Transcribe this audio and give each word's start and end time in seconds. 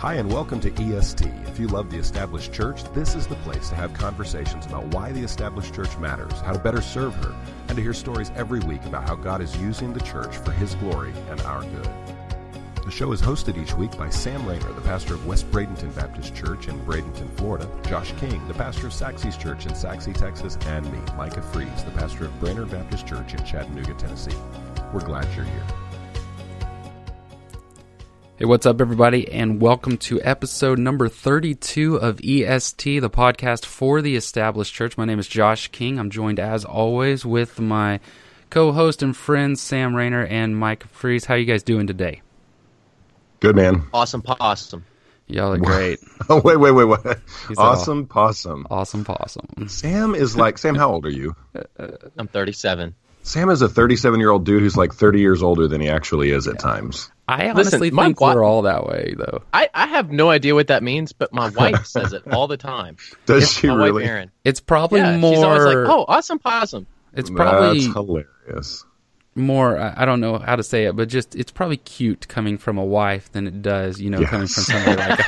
Hi, 0.00 0.14
and 0.14 0.32
welcome 0.32 0.60
to 0.60 0.72
EST. 0.82 1.26
If 1.46 1.60
you 1.60 1.68
love 1.68 1.90
the 1.90 1.98
established 1.98 2.54
church, 2.54 2.84
this 2.94 3.14
is 3.14 3.26
the 3.26 3.34
place 3.34 3.68
to 3.68 3.74
have 3.74 3.92
conversations 3.92 4.64
about 4.64 4.86
why 4.94 5.12
the 5.12 5.20
established 5.20 5.74
church 5.74 5.94
matters, 5.98 6.32
how 6.40 6.54
to 6.54 6.58
better 6.58 6.80
serve 6.80 7.14
her, 7.16 7.36
and 7.68 7.76
to 7.76 7.82
hear 7.82 7.92
stories 7.92 8.32
every 8.34 8.60
week 8.60 8.82
about 8.86 9.06
how 9.06 9.14
God 9.14 9.42
is 9.42 9.54
using 9.58 9.92
the 9.92 10.00
church 10.00 10.38
for 10.38 10.52
His 10.52 10.74
glory 10.76 11.12
and 11.28 11.38
our 11.42 11.60
good. 11.60 11.90
The 12.82 12.90
show 12.90 13.12
is 13.12 13.20
hosted 13.20 13.62
each 13.62 13.74
week 13.74 13.94
by 13.98 14.08
Sam 14.08 14.46
Rainer, 14.46 14.72
the 14.72 14.80
pastor 14.80 15.12
of 15.12 15.26
West 15.26 15.50
Bradenton 15.50 15.94
Baptist 15.94 16.34
Church 16.34 16.68
in 16.68 16.80
Bradenton, 16.86 17.30
Florida, 17.36 17.68
Josh 17.86 18.14
King, 18.18 18.48
the 18.48 18.54
pastor 18.54 18.86
of 18.86 18.94
Sachse's 18.94 19.36
Church 19.36 19.66
in 19.66 19.74
Sachse, 19.74 20.08
Texas, 20.14 20.56
and 20.64 20.90
me, 20.90 20.98
Micah 21.14 21.42
Fries, 21.42 21.84
the 21.84 21.90
pastor 21.90 22.24
of 22.24 22.40
Brainerd 22.40 22.70
Baptist 22.70 23.06
Church 23.06 23.34
in 23.34 23.44
Chattanooga, 23.44 23.92
Tennessee. 23.92 24.32
We're 24.94 25.04
glad 25.04 25.28
you're 25.36 25.44
here. 25.44 25.89
Hey, 28.40 28.46
what's 28.46 28.64
up, 28.64 28.80
everybody, 28.80 29.30
and 29.30 29.60
welcome 29.60 29.98
to 29.98 30.18
episode 30.22 30.78
number 30.78 31.10
32 31.10 31.96
of 31.96 32.20
EST, 32.24 33.00
the 33.00 33.10
podcast 33.10 33.66
for 33.66 34.00
the 34.00 34.16
established 34.16 34.72
church. 34.72 34.96
My 34.96 35.04
name 35.04 35.18
is 35.18 35.28
Josh 35.28 35.68
King. 35.68 35.98
I'm 35.98 36.08
joined, 36.08 36.40
as 36.40 36.64
always, 36.64 37.26
with 37.26 37.60
my 37.60 38.00
co 38.48 38.72
host 38.72 39.02
and 39.02 39.14
friends, 39.14 39.60
Sam 39.60 39.94
Rainer 39.94 40.24
and 40.24 40.56
Mike 40.56 40.88
Fries. 40.88 41.26
How 41.26 41.34
you 41.34 41.44
guys 41.44 41.62
doing 41.62 41.86
today? 41.86 42.22
Good, 43.40 43.56
man. 43.56 43.82
Awesome 43.92 44.22
possum. 44.22 44.86
Y'all 45.26 45.52
are 45.52 45.58
great. 45.58 45.98
oh, 46.30 46.40
wait, 46.40 46.56
wait, 46.56 46.72
wait, 46.72 46.86
wait. 46.86 47.18
He's 47.46 47.58
awesome 47.58 48.06
possum. 48.06 48.66
Awesome 48.70 49.04
possum. 49.04 49.68
Sam 49.68 50.14
is 50.14 50.34
like, 50.34 50.56
Sam, 50.56 50.76
how 50.76 50.90
old 50.90 51.04
are 51.04 51.10
you? 51.10 51.36
I'm 52.16 52.26
37. 52.26 52.94
Sam 53.22 53.50
is 53.50 53.60
a 53.60 53.68
37 53.68 54.18
year 54.18 54.30
old 54.30 54.46
dude 54.46 54.62
who's 54.62 54.78
like 54.78 54.94
30 54.94 55.20
years 55.20 55.42
older 55.42 55.68
than 55.68 55.82
he 55.82 55.90
actually 55.90 56.30
is 56.30 56.48
at 56.48 56.58
times. 56.58 57.10
I 57.30 57.50
honestly 57.50 57.90
my 57.90 58.06
think 58.06 58.20
wa- 58.20 58.34
we're 58.34 58.44
all 58.44 58.62
that 58.62 58.86
way, 58.86 59.14
though. 59.16 59.42
I, 59.52 59.68
I 59.72 59.86
have 59.86 60.10
no 60.10 60.30
idea 60.30 60.54
what 60.54 60.66
that 60.68 60.82
means, 60.82 61.12
but 61.12 61.32
my 61.32 61.48
wife 61.50 61.86
says 61.94 62.12
it 62.12 62.24
all 62.32 62.48
the 62.48 62.56
time. 62.56 62.96
Does 63.26 63.52
she 63.52 63.68
my 63.68 63.74
really? 63.74 64.02
wife 64.02 64.10
Erin. 64.10 64.30
It's 64.44 64.60
probably 64.60 65.00
Yeah, 65.00 65.16
more. 65.16 65.34
she's 65.34 65.42
always 65.44 65.64
like, 65.64 65.76
"Oh, 65.76 66.04
awesome 66.08 66.38
possum." 66.38 66.86
it's 67.14 67.30
probably 67.30 67.80
That's 67.80 67.94
hilarious. 67.94 68.84
More. 69.40 69.78
I 69.78 70.04
don't 70.04 70.20
know 70.20 70.38
how 70.38 70.56
to 70.56 70.62
say 70.62 70.84
it, 70.84 70.96
but 70.96 71.08
just 71.08 71.34
it's 71.34 71.50
probably 71.50 71.78
cute 71.78 72.28
coming 72.28 72.58
from 72.58 72.78
a 72.78 72.84
wife 72.84 73.30
than 73.32 73.46
it 73.46 73.62
does, 73.62 74.00
you 74.00 74.10
know, 74.10 74.24
coming 74.24 74.46
from 74.46 74.62
somebody 74.62 74.96
like. 74.96 75.18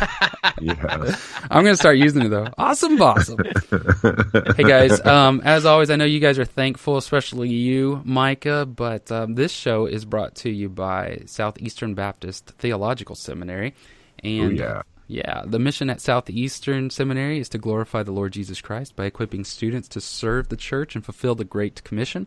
Yes. 0.60 1.32
I'm 1.50 1.64
gonna 1.64 1.76
start 1.76 1.96
using 1.96 2.22
it 2.22 2.28
though. 2.28 2.48
Awesome, 2.58 3.00
awesome. 3.00 3.38
hey 4.56 4.64
guys, 4.64 5.04
um, 5.06 5.40
as 5.44 5.64
always, 5.64 5.90
I 5.90 5.96
know 5.96 6.04
you 6.04 6.20
guys 6.20 6.38
are 6.38 6.44
thankful, 6.44 6.96
especially 6.96 7.48
you, 7.48 8.00
Micah. 8.04 8.66
But 8.66 9.10
um, 9.10 9.34
this 9.34 9.52
show 9.52 9.86
is 9.86 10.04
brought 10.04 10.34
to 10.36 10.50
you 10.50 10.68
by 10.68 11.22
Southeastern 11.26 11.94
Baptist 11.94 12.46
Theological 12.58 13.14
Seminary, 13.14 13.74
and 14.22 14.52
Ooh, 14.52 14.54
yeah. 14.54 14.82
yeah, 15.06 15.42
the 15.46 15.58
mission 15.58 15.90
at 15.90 16.00
Southeastern 16.00 16.90
Seminary 16.90 17.38
is 17.38 17.48
to 17.50 17.58
glorify 17.58 18.02
the 18.02 18.12
Lord 18.12 18.32
Jesus 18.32 18.60
Christ 18.60 18.96
by 18.96 19.06
equipping 19.06 19.44
students 19.44 19.88
to 19.88 20.00
serve 20.00 20.48
the 20.48 20.56
church 20.56 20.94
and 20.94 21.04
fulfill 21.04 21.34
the 21.34 21.44
Great 21.44 21.82
Commission. 21.84 22.26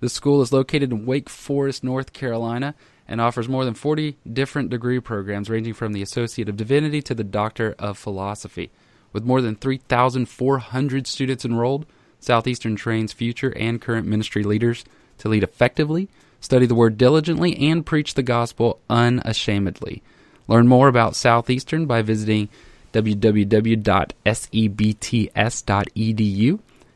The 0.00 0.08
school 0.08 0.42
is 0.42 0.52
located 0.52 0.90
in 0.92 1.06
Wake 1.06 1.28
Forest, 1.28 1.84
North 1.84 2.12
Carolina, 2.12 2.74
and 3.06 3.20
offers 3.20 3.48
more 3.48 3.64
than 3.64 3.74
40 3.74 4.16
different 4.30 4.70
degree 4.70 4.98
programs 4.98 5.50
ranging 5.50 5.74
from 5.74 5.92
the 5.92 6.02
Associate 6.02 6.48
of 6.48 6.56
Divinity 6.56 7.02
to 7.02 7.14
the 7.14 7.22
Doctor 7.24 7.74
of 7.78 7.98
Philosophy. 7.98 8.70
With 9.12 9.24
more 9.24 9.42
than 9.42 9.56
3,400 9.56 11.06
students 11.06 11.44
enrolled, 11.44 11.86
Southeastern 12.18 12.76
trains 12.76 13.12
future 13.12 13.52
and 13.56 13.80
current 13.80 14.06
ministry 14.06 14.42
leaders 14.42 14.84
to 15.18 15.28
lead 15.28 15.42
effectively, 15.42 16.08
study 16.40 16.66
the 16.66 16.74
Word 16.74 16.96
diligently, 16.96 17.56
and 17.68 17.84
preach 17.84 18.14
the 18.14 18.22
gospel 18.22 18.80
unashamedly. 18.88 20.02
Learn 20.48 20.66
more 20.66 20.88
about 20.88 21.16
Southeastern 21.16 21.86
by 21.86 22.02
visiting 22.02 22.48
www.sebts.edu 22.92 23.78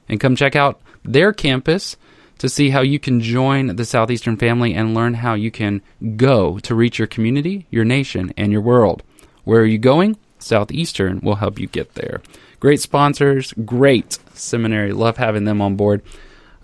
and 0.08 0.20
come 0.20 0.36
check 0.36 0.56
out 0.56 0.80
their 1.04 1.32
campus 1.32 1.96
to 2.38 2.48
see 2.48 2.70
how 2.70 2.80
you 2.80 2.98
can 2.98 3.20
join 3.20 3.76
the 3.76 3.84
Southeastern 3.84 4.36
family 4.36 4.74
and 4.74 4.94
learn 4.94 5.14
how 5.14 5.34
you 5.34 5.50
can 5.50 5.80
go 6.16 6.58
to 6.60 6.74
reach 6.74 6.98
your 6.98 7.06
community, 7.08 7.66
your 7.70 7.84
nation, 7.84 8.32
and 8.36 8.52
your 8.52 8.60
world. 8.60 9.02
Where 9.44 9.60
are 9.60 9.66
you 9.66 9.78
going? 9.78 10.16
Southeastern 10.38 11.20
will 11.20 11.36
help 11.36 11.58
you 11.58 11.66
get 11.66 11.94
there. 11.94 12.20
Great 12.60 12.80
sponsors, 12.80 13.52
great 13.64 14.18
seminary. 14.34 14.92
Love 14.92 15.16
having 15.16 15.44
them 15.44 15.60
on 15.62 15.76
board. 15.76 16.02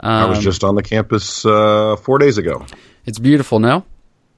I 0.00 0.24
was 0.26 0.38
Um, 0.38 0.44
just 0.44 0.64
on 0.64 0.74
the 0.74 0.82
campus 0.82 1.44
uh, 1.44 1.96
four 1.96 2.18
days 2.18 2.38
ago. 2.38 2.64
It's 3.06 3.18
beautiful, 3.18 3.58
no? 3.58 3.84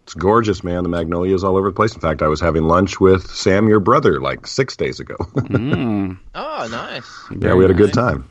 It's 0.04 0.14
gorgeous, 0.14 0.64
man. 0.64 0.82
The 0.82 0.88
magnolias 0.88 1.44
all 1.44 1.56
over 1.56 1.70
the 1.70 1.74
place. 1.74 1.94
In 1.94 2.00
fact, 2.00 2.22
I 2.22 2.26
was 2.28 2.40
having 2.40 2.64
lunch 2.64 2.98
with 2.98 3.30
Sam, 3.30 3.68
your 3.68 3.78
brother, 3.78 4.20
like 4.20 4.46
six 4.48 4.76
days 4.76 4.98
ago. 5.00 5.16
Mm, 5.36 6.18
Oh, 6.34 6.68
nice. 6.70 7.06
yeah, 7.38 7.54
we 7.54 7.62
had 7.62 7.70
a 7.70 7.74
good 7.74 7.92
time. 7.92 8.28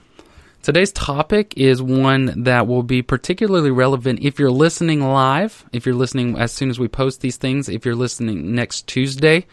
Today's 0.63 0.91
topic 0.91 1.55
is 1.57 1.81
one 1.81 2.43
that 2.43 2.67
will 2.67 2.83
be 2.83 3.01
particularly 3.01 3.71
relevant 3.71 4.19
if 4.21 4.37
you're 4.37 4.51
listening 4.51 5.01
live, 5.01 5.65
if 5.73 5.87
you're 5.87 5.95
listening 5.95 6.37
as 6.37 6.51
soon 6.51 6.69
as 6.69 6.79
we 6.79 6.87
post 6.87 7.21
these 7.21 7.37
things, 7.37 7.67
if 7.67 7.83
you're 7.83 7.95
listening 7.95 8.53
next 8.53 8.85
Tuesday. 8.85 9.47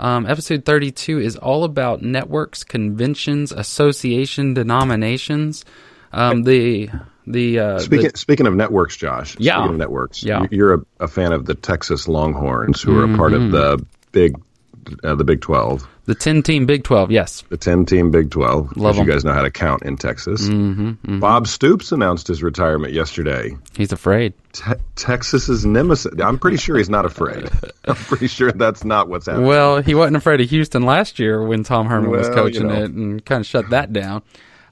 Um, 0.00 0.26
episode 0.26 0.64
32 0.64 1.20
is 1.20 1.36
all 1.36 1.62
about 1.62 2.02
networks, 2.02 2.64
conventions, 2.64 3.52
association, 3.52 4.54
denominations. 4.54 5.64
Um, 6.12 6.42
the 6.42 6.90
the, 7.26 7.60
uh, 7.60 7.78
Speaking 7.78 8.10
the 8.10 8.18
speaking 8.18 8.46
of 8.48 8.56
networks, 8.56 8.96
Josh. 8.96 9.36
Yeah. 9.38 9.58
Speaking 9.58 9.74
of 9.74 9.78
networks, 9.78 10.24
Yeah. 10.24 10.40
you- 10.42 10.48
you're 10.50 10.74
a, 10.74 10.80
a 11.00 11.06
fan 11.06 11.32
of 11.32 11.46
the 11.46 11.54
Texas 11.54 12.08
Longhorns, 12.08 12.82
who 12.82 12.98
are 12.98 13.04
a 13.04 13.16
part 13.16 13.32
Mm-hmm. 13.32 13.54
of 13.54 13.78
the 13.78 13.86
big, 14.10 14.34
uh, 15.04 15.14
the 15.14 15.22
Big 15.22 15.42
Twelve, 15.42 15.86
the 16.10 16.14
10 16.16 16.42
team 16.42 16.66
Big 16.66 16.82
12, 16.84 17.10
yes. 17.10 17.42
the 17.48 17.56
ten 17.56 17.86
team 17.86 18.10
Big 18.10 18.30
Twelve. 18.30 18.76
Love 18.76 18.90
as 18.90 18.96
you 18.96 19.02
'em. 19.02 19.08
guys 19.08 19.24
know 19.24 19.32
how 19.32 19.42
to 19.42 19.50
count 19.50 19.82
in 19.82 19.96
Texas. 19.96 20.48
Mm-hmm, 20.48 21.20
Bob 21.20 21.46
Stoops 21.46 21.92
announced 21.92 22.26
his 22.26 22.42
retirement 22.42 22.92
yesterday. 22.92 23.56
He's 23.76 23.92
afraid. 23.92 24.34
Te- 24.52 24.72
Texas's 24.96 25.64
nemesis. 25.64 26.12
I'm 26.22 26.38
pretty 26.38 26.56
sure 26.56 26.76
he's 26.76 26.90
not 26.90 27.04
afraid. 27.06 27.48
I'm 27.84 27.94
pretty 27.94 28.26
sure 28.26 28.50
that's 28.52 28.84
not 28.84 29.08
what's 29.08 29.26
happening. 29.26 29.46
Well, 29.46 29.80
he 29.80 29.94
wasn't 29.94 30.16
afraid 30.16 30.40
of 30.40 30.50
Houston 30.50 30.82
last 30.82 31.18
year 31.18 31.42
when 31.42 31.62
Tom 31.62 31.86
Herman 31.86 32.10
was 32.10 32.28
Well, 32.28 32.36
you 32.36 32.42
coaching 32.44 32.68
know. 32.68 32.82
it 32.82 32.90
and 32.90 33.24
kind 33.24 33.40
of 33.40 33.46
shut 33.46 33.70
that 33.70 33.92
down. 33.92 34.22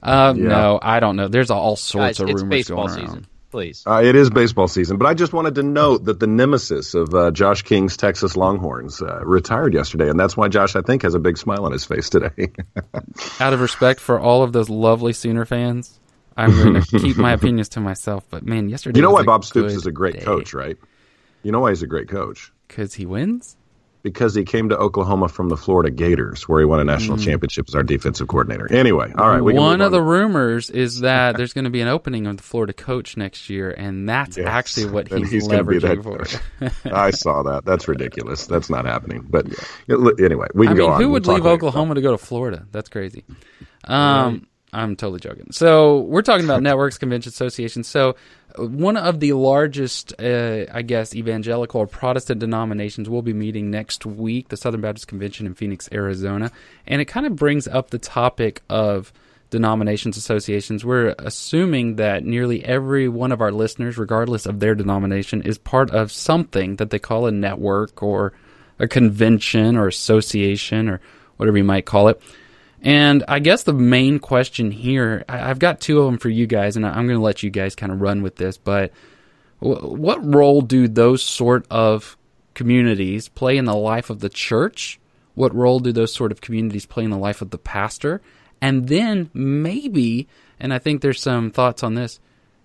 Uh, 0.03 0.33
Yeah. 0.35 0.43
No, 0.47 0.79
I 0.81 0.99
don't 0.99 1.15
know. 1.15 1.27
There's 1.27 1.49
all 1.51 1.75
sorts 1.75 2.17
Guys, 2.17 2.19
of 2.21 2.29
it's 2.29 2.41
rumors 2.41 2.57
baseball 2.57 2.87
going 2.87 2.99
around. 2.99 3.07
season. 3.07 3.27
Please. 3.49 3.83
Uh, 3.85 4.01
it 4.03 4.15
is 4.15 4.29
baseball 4.29 4.67
season, 4.67 4.97
but 4.97 5.07
I 5.07 5.15
just 5.15 5.33
wanted 5.33 5.55
to 5.55 5.63
note 5.63 6.05
that 6.05 6.19
the 6.19 6.27
nemesis 6.27 6.93
of 6.93 7.13
uh, 7.15 7.31
Josh 7.31 7.63
King's 7.63 7.97
Texas 7.97 8.37
Longhorns 8.37 9.01
uh, 9.01 9.21
retired 9.23 9.73
yesterday, 9.73 10.09
and 10.09 10.19
that's 10.19 10.37
why 10.37 10.49
Josh, 10.49 10.75
I 10.75 10.81
think, 10.81 11.01
has 11.01 11.15
a 11.15 11.19
big 11.19 11.37
smile 11.37 11.65
on 11.65 11.71
his 11.71 11.83
face 11.83 12.09
today. 12.09 12.51
out 13.39 13.53
of 13.53 13.61
respect 13.61 13.99
for 13.99 14.19
all 14.19 14.43
of 14.43 14.53
those 14.53 14.69
lovely 14.69 15.13
Sooner 15.13 15.45
fans, 15.45 15.99
I'm 16.37 16.51
going 16.51 16.81
to 16.81 16.99
keep 16.99 17.17
my 17.17 17.33
opinions 17.33 17.69
to 17.69 17.79
myself. 17.79 18.23
But 18.29 18.45
man, 18.45 18.69
yesterday 18.69 18.99
you 18.99 19.01
know 19.01 19.11
was 19.11 19.21
why 19.21 19.25
Bob 19.25 19.43
Stoops 19.43 19.73
is 19.73 19.87
a 19.87 19.91
great 19.91 20.15
day. 20.15 20.21
coach, 20.21 20.53
right? 20.53 20.77
You 21.41 21.51
know 21.51 21.61
why 21.61 21.69
he's 21.69 21.81
a 21.81 21.87
great 21.87 22.07
coach? 22.07 22.51
Because 22.67 22.93
he 22.93 23.05
wins. 23.05 23.57
Because 24.01 24.33
he 24.33 24.45
came 24.45 24.69
to 24.69 24.77
Oklahoma 24.77 25.27
from 25.27 25.49
the 25.49 25.57
Florida 25.57 25.89
Gators, 25.89 26.47
where 26.47 26.59
he 26.61 26.65
won 26.65 26.79
a 26.79 26.85
national 26.85 27.17
championship 27.17 27.65
as 27.67 27.75
our 27.75 27.83
defensive 27.83 28.29
coordinator. 28.29 28.71
Anyway, 28.71 29.11
all 29.17 29.27
right, 29.29 29.41
we 29.41 29.51
can 29.53 29.59
Mm. 29.61 29.65
One 29.65 29.81
of 29.81 29.91
the 29.91 30.01
rumors 30.01 30.69
is 30.69 31.01
that 31.01 31.35
there's 31.35 31.51
going 31.51 31.65
to 31.65 31.69
be 31.69 31.81
an 31.81 31.89
opening 31.89 32.25
of 32.25 32.37
the 32.37 32.43
Florida 32.43 32.71
coach 32.71 33.17
next 33.17 33.49
year, 33.49 33.71
and 33.71 34.07
that's 34.07 34.37
Yes, 34.37 34.47
actually 34.47 34.89
what 34.89 35.09
he's, 35.09 35.47
gonna 35.47 35.63
leveraging 35.65 36.01
for. 36.03 36.23
I 36.93 37.11
saw 37.11 37.43
that. 37.43 37.65
That's 37.65 37.89
ridiculous. 37.89 38.47
That's 38.47 38.69
not 38.69 38.85
happening. 38.85 39.25
But 39.29 39.47
anyway, 39.89 40.47
we 40.53 40.67
I 40.67 40.69
can 40.69 40.77
go 40.77 40.89
on. 40.91 41.01
who 41.01 41.07
We'll 41.07 41.13
would 41.15 41.25
talk 41.25 41.35
leave. 41.35 41.45
Oklahoma 41.45 41.95
to 41.95 42.01
go 42.01 42.11
to 42.11 42.17
Florida? 42.17 42.65
That's 42.71 42.87
crazy. 42.87 43.25
Um, 43.83 44.47
I'm 44.71 44.95
totally 44.95 45.19
joking. 45.19 45.47
So 45.51 45.99
we're 46.01 46.21
talking 46.21 46.45
about 46.45 46.61
networks, 46.63 46.97
convention 46.97 47.29
associations. 47.29 47.87
So 47.87 48.15
one 48.57 48.97
of 48.97 49.19
the 49.19 49.33
largest, 49.33 50.13
uh, 50.19 50.65
I 50.71 50.81
guess, 50.81 51.15
evangelical 51.15 51.81
or 51.81 51.87
Protestant 51.87 52.39
denominations 52.39 53.09
will 53.09 53.21
be 53.21 53.33
meeting 53.33 53.71
next 53.71 54.05
week, 54.05 54.49
the 54.49 54.57
Southern 54.57 54.81
Baptist 54.81 55.07
Convention 55.07 55.45
in 55.45 55.53
Phoenix, 55.53 55.89
Arizona, 55.91 56.51
and 56.87 57.01
it 57.01 57.05
kind 57.05 57.25
of 57.25 57.35
brings 57.35 57.67
up 57.67 57.89
the 57.89 57.99
topic 57.99 58.61
of 58.69 59.13
denominations, 59.49 60.17
associations. 60.17 60.85
We're 60.85 61.15
assuming 61.17 61.95
that 61.95 62.23
nearly 62.23 62.63
every 62.63 63.07
one 63.07 63.31
of 63.31 63.41
our 63.41 63.51
listeners, 63.51 63.97
regardless 63.97 64.45
of 64.45 64.59
their 64.59 64.75
denomination, 64.75 65.41
is 65.41 65.57
part 65.57 65.91
of 65.91 66.11
something 66.11 66.75
that 66.75 66.91
they 66.91 66.99
call 66.99 67.25
a 67.25 67.31
network 67.31 68.03
or 68.03 68.33
a 68.77 68.87
convention 68.87 69.75
or 69.75 69.87
association 69.87 70.87
or 70.89 71.01
whatever 71.37 71.57
you 71.57 71.63
might 71.63 71.85
call 71.85 72.07
it. 72.09 72.21
And 72.81 73.23
I 73.27 73.39
guess 73.39 73.63
the 73.63 73.73
main 73.73 74.19
question 74.19 74.71
here, 74.71 75.25
I've 75.27 75.59
got 75.59 75.81
two 75.81 75.99
of 75.99 76.05
them 76.05 76.17
for 76.17 76.29
you 76.29 76.47
guys, 76.47 76.77
and 76.77 76.85
I'm 76.85 77.07
going 77.07 77.19
to 77.19 77.23
let 77.23 77.43
you 77.43 77.49
guys 77.49 77.75
kind 77.75 77.91
of 77.91 78.01
run 78.01 78.21
with 78.21 78.37
this. 78.37 78.57
But 78.57 78.91
what 79.59 80.23
role 80.23 80.61
do 80.61 80.87
those 80.87 81.21
sort 81.21 81.65
of 81.69 82.17
communities 82.53 83.27
play 83.27 83.57
in 83.57 83.65
the 83.65 83.75
life 83.75 84.09
of 84.09 84.19
the 84.19 84.29
church? 84.29 84.99
What 85.35 85.53
role 85.53 85.79
do 85.79 85.91
those 85.91 86.13
sort 86.13 86.31
of 86.31 86.41
communities 86.41 86.85
play 86.85 87.03
in 87.03 87.09
the 87.09 87.17
life 87.17 87.41
of 87.41 87.49
the 87.49 87.57
pastor? 87.57 88.21
And 88.61 88.87
then 88.87 89.29
maybe, 89.33 90.27
and 90.59 90.73
I 90.73 90.79
think 90.79 91.01
there's 91.01 91.21
some 91.21 91.51
thoughts 91.51 91.83
on 91.83 91.95
this, 91.95 92.19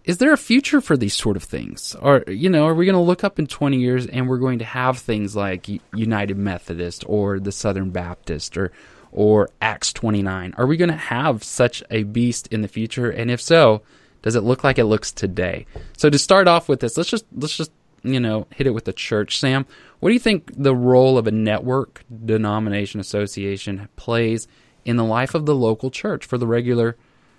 is 0.05 0.19
there 0.19 0.33
a 0.33 0.39
future 0.39 0.81
for 0.81 0.97
these 0.97 1.15
sort 1.15 1.37
of 1.37 1.43
things? 1.43 1.97
Or 2.01 2.25
you 2.29 2.51
know, 2.51 2.67
are 2.67 2.75
we 2.75 2.85
going 2.85 2.95
to 2.95 3.01
look 3.01 3.25
up 3.25 3.39
in 3.39 3.47
20 3.47 3.79
years 3.79 4.07
and 4.07 4.29
we're 4.29 4.39
going 4.39 4.59
to 4.59 4.65
have 4.65 4.99
things 4.99 5.35
like 5.35 5.69
United 5.95 6.37
Methodist 6.37 7.05
or 7.07 7.41
the 7.41 7.53
Southern 7.53 7.91
Baptist 7.91 8.57
or 8.57 8.71
or 9.15 9.49
Acts 9.63 9.93
29? 9.93 10.55
Are 10.59 10.67
we 10.67 10.77
going 10.77 10.91
to 10.91 10.97
have 10.97 11.43
such 11.43 11.83
a 11.91 12.03
beast 12.03 12.49
in 12.49 12.61
the 12.61 12.69
future? 12.69 13.09
And 13.09 13.31
if 13.31 13.41
so, 13.41 13.81
does 14.21 14.35
it 14.35 14.43
look 14.43 14.65
like 14.65 14.79
it 14.79 14.85
looks 14.85 15.13
today? 15.13 15.67
So 15.97 16.11
to 16.11 16.19
start 16.19 16.49
off 16.49 16.69
with 16.69 16.81
this, 16.81 16.97
let's 16.97 17.09
just 17.09 17.25
let's 17.35 17.57
just 17.57 17.71
you 18.03 18.21
know 18.21 18.47
hit 18.55 18.67
it 18.67 18.75
with 18.75 18.85
the 18.85 18.93
church. 18.93 19.39
Sam, 19.39 19.65
what 20.01 20.11
do 20.11 20.15
you 20.15 20.21
think 20.21 20.51
the 20.55 20.75
role 20.75 21.17
of 21.17 21.27
a 21.27 21.31
network 21.31 22.05
denomination 22.25 23.01
association 23.01 23.89
plays 23.97 24.47
in 24.85 24.97
the 24.97 25.05
life 25.05 25.35
of 25.35 25.47
the 25.47 25.55
local 25.55 25.91
church 25.91 26.27
for 26.27 26.37
the 26.37 26.47
regular 26.47 26.97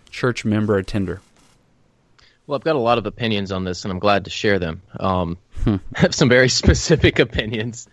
church 0.10 0.45
member 0.45 0.77
attender? 0.77 1.22
Well, 2.48 2.56
I've 2.56 2.63
got 2.63 2.75
a 2.75 2.80
lot 2.80 3.00
of 3.00 3.06
opinions 3.07 3.51
on 3.51 3.63
this, 3.63 3.83
and 3.83 3.92
I'm 3.92 4.00
glad 4.00 4.25
to 4.25 4.30
share 4.30 4.60
them. 4.60 4.81
Um, 5.00 5.38
I 5.66 5.80
have 5.95 6.16
some 6.16 6.30
very 6.30 6.50
specific 6.62 7.19
opinions. 7.19 7.88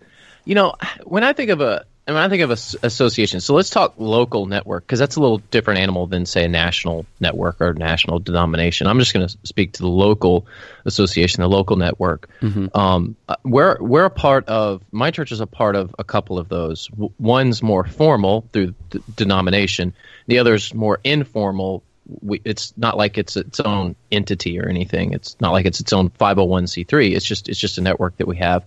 You 0.45 0.55
know, 0.55 0.75
when 1.03 1.23
I 1.23 1.33
think 1.33 1.49
of 1.49 1.61
a 1.61 1.85
when 2.05 2.17
I 2.17 2.27
think 2.27 2.41
of 2.41 2.49
a 2.49 2.85
association, 2.85 3.39
so 3.39 3.53
let's 3.53 3.69
talk 3.69 3.95
local 3.97 4.45
network 4.45 4.85
because 4.85 4.99
that's 4.99 5.15
a 5.15 5.21
little 5.21 5.37
different 5.37 5.79
animal 5.79 6.05
than 6.05 6.25
say 6.25 6.43
a 6.43 6.47
national 6.49 7.05
network 7.19 7.61
or 7.61 7.73
national 7.73 8.19
denomination. 8.19 8.87
I'm 8.87 8.99
just 8.99 9.13
going 9.13 9.27
to 9.27 9.37
speak 9.43 9.73
to 9.73 9.83
the 9.83 9.87
local 9.87 10.45
association, 10.83 11.41
the 11.41 11.47
local 11.47 11.77
network. 11.77 12.29
Mm-hmm. 12.41 12.77
Um, 12.77 13.15
we're 13.43 13.77
we're 13.79 14.05
a 14.05 14.09
part 14.09 14.47
of. 14.49 14.83
My 14.91 15.11
church 15.11 15.31
is 15.31 15.39
a 15.39 15.47
part 15.47 15.75
of 15.75 15.95
a 15.97 16.03
couple 16.03 16.39
of 16.39 16.49
those. 16.49 16.89
One's 17.19 17.63
more 17.63 17.85
formal 17.85 18.47
through 18.51 18.73
the 18.89 18.99
denomination. 19.15 19.93
The 20.27 20.39
other's 20.39 20.73
more 20.73 20.99
informal 21.03 21.83
we, 22.21 22.41
it's 22.43 22.73
not 22.77 22.97
like 22.97 23.17
it's 23.17 23.37
its 23.37 23.59
own 23.59 23.95
entity 24.11 24.59
or 24.59 24.67
anything. 24.67 25.13
It's 25.13 25.37
not 25.39 25.51
like 25.51 25.65
it's 25.65 25.79
its 25.79 25.93
own 25.93 26.09
501c3. 26.09 27.15
It's 27.15 27.25
just 27.25 27.49
it's 27.49 27.59
just 27.59 27.77
a 27.77 27.81
network 27.81 28.17
that 28.17 28.27
we 28.27 28.37
have. 28.37 28.65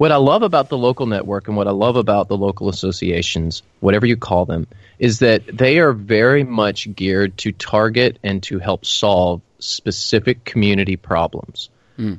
What 0.00 0.12
I 0.12 0.16
love 0.16 0.42
about 0.42 0.70
the 0.70 0.78
local 0.78 1.04
network 1.04 1.46
and 1.46 1.58
what 1.58 1.68
I 1.68 1.72
love 1.72 1.96
about 1.96 2.28
the 2.28 2.36
local 2.38 2.70
associations, 2.70 3.62
whatever 3.80 4.06
you 4.06 4.16
call 4.16 4.46
them, 4.46 4.66
is 4.98 5.18
that 5.18 5.42
they 5.46 5.78
are 5.78 5.92
very 5.92 6.42
much 6.42 6.90
geared 6.94 7.36
to 7.36 7.52
target 7.52 8.18
and 8.22 8.42
to 8.44 8.58
help 8.58 8.86
solve 8.86 9.42
specific 9.58 10.42
community 10.46 10.96
problems. 10.96 11.68
Mm. 11.98 12.18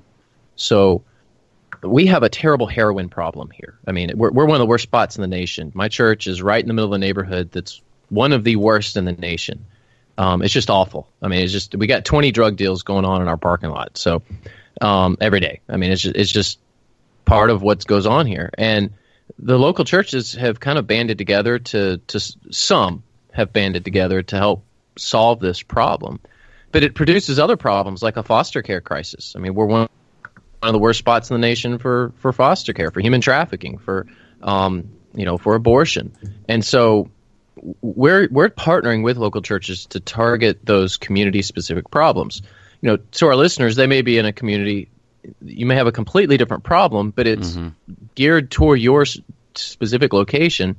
So 0.56 1.02
we 1.82 2.06
have 2.06 2.22
a 2.22 2.30
terrible 2.30 2.68
heroin 2.68 3.10
problem 3.10 3.50
here. 3.50 3.80
I 3.88 3.94
mean, 3.94 4.12
we're, 4.16 4.30
we're 4.30 4.46
one 4.46 4.58
of 4.58 4.60
the 4.60 4.68
worst 4.68 4.84
spots 4.84 5.16
in 5.16 5.24
the 5.24 5.28
nation. 5.28 5.72
My 5.74 5.88
church 5.88 6.28
is 6.28 6.40
right 6.40 6.62
in 6.62 6.68
the 6.68 6.76
middle 6.76 6.94
of 6.94 6.96
a 6.96 7.00
neighborhood 7.00 7.52
that's 7.52 7.82
one 8.10 8.32
of 8.32 8.44
the 8.44 8.58
worst 8.58 8.96
in 8.96 9.06
the 9.06 9.14
nation. 9.14 9.66
Um, 10.20 10.44
it's 10.44 10.54
just 10.54 10.70
awful. 10.70 11.08
I 11.20 11.30
mean, 11.30 11.44
it's 11.44 11.52
just 11.52 11.74
we 11.74 11.88
got 11.88 12.06
20 12.06 12.32
drug 12.32 12.58
deals 12.58 12.84
going 12.84 13.06
on 13.06 13.24
in 13.24 13.28
our 13.28 13.38
parking 13.38 13.72
lot. 13.72 13.98
So 13.98 14.22
um, 14.82 15.18
every 15.20 15.40
day. 15.40 15.62
I 15.68 15.78
mean, 15.78 15.92
it's 15.92 16.04
just, 16.04 16.16
it's 16.16 16.32
just 16.32 16.60
part 17.32 17.50
of 17.50 17.62
what 17.62 17.88
goes 17.88 18.06
on 18.06 18.26
here. 18.26 18.50
And 18.58 18.92
the 19.40 19.58
local 19.58 19.86
churches 19.86 20.34
have 20.34 20.60
kind 20.60 20.78
of 20.78 20.86
banded 20.86 21.18
together 21.18 21.60
to 21.60 21.98
to 22.08 22.20
some 22.52 23.04
have 23.32 23.54
banded 23.54 23.86
together 23.86 24.22
to 24.22 24.36
help 24.36 24.66
solve 24.98 25.40
this 25.40 25.64
problem. 25.64 26.20
But 26.74 26.84
it 26.84 26.94
produces 26.94 27.40
other 27.40 27.56
problems 27.56 28.04
like 28.04 28.18
a 28.18 28.24
foster 28.24 28.62
care 28.62 28.82
crisis. 28.82 29.34
I 29.36 29.40
mean, 29.40 29.56
we're 29.56 29.66
one 29.66 29.88
of 30.62 30.74
the 30.74 30.80
worst 30.80 31.00
spots 31.00 31.30
in 31.30 31.36
the 31.36 31.40
nation 31.40 31.78
for 31.80 32.12
for 32.18 32.34
foster 32.34 32.74
care, 32.74 32.92
for 32.92 33.00
human 33.00 33.22
trafficking, 33.22 33.78
for 33.78 34.08
um, 34.42 34.92
you 35.14 35.24
know, 35.24 35.38
for 35.38 35.56
abortion. 35.56 36.12
And 36.50 36.66
so 36.66 37.10
we're 37.82 38.28
we're 38.30 38.50
partnering 38.50 39.04
with 39.04 39.16
local 39.18 39.42
churches 39.42 39.86
to 39.88 40.02
target 40.02 40.66
those 40.66 40.98
community 40.98 41.42
specific 41.42 41.90
problems. 41.92 42.42
You 42.82 42.90
know, 42.90 42.98
to 42.98 43.28
our 43.28 43.36
listeners, 43.36 43.78
they 43.78 43.88
may 43.88 44.02
be 44.02 44.18
in 44.18 44.26
a 44.26 44.34
community 44.34 44.90
you 45.42 45.66
may 45.66 45.76
have 45.76 45.88
a 45.88 45.92
completely 45.92 46.38
different 46.38 46.64
problem, 46.64 47.12
but 47.12 47.28
it's 47.28 47.52
mm-hmm. 47.52 47.94
geared 48.16 48.52
toward 48.52 48.80
your 48.80 49.06
specific 49.56 50.14
location. 50.14 50.76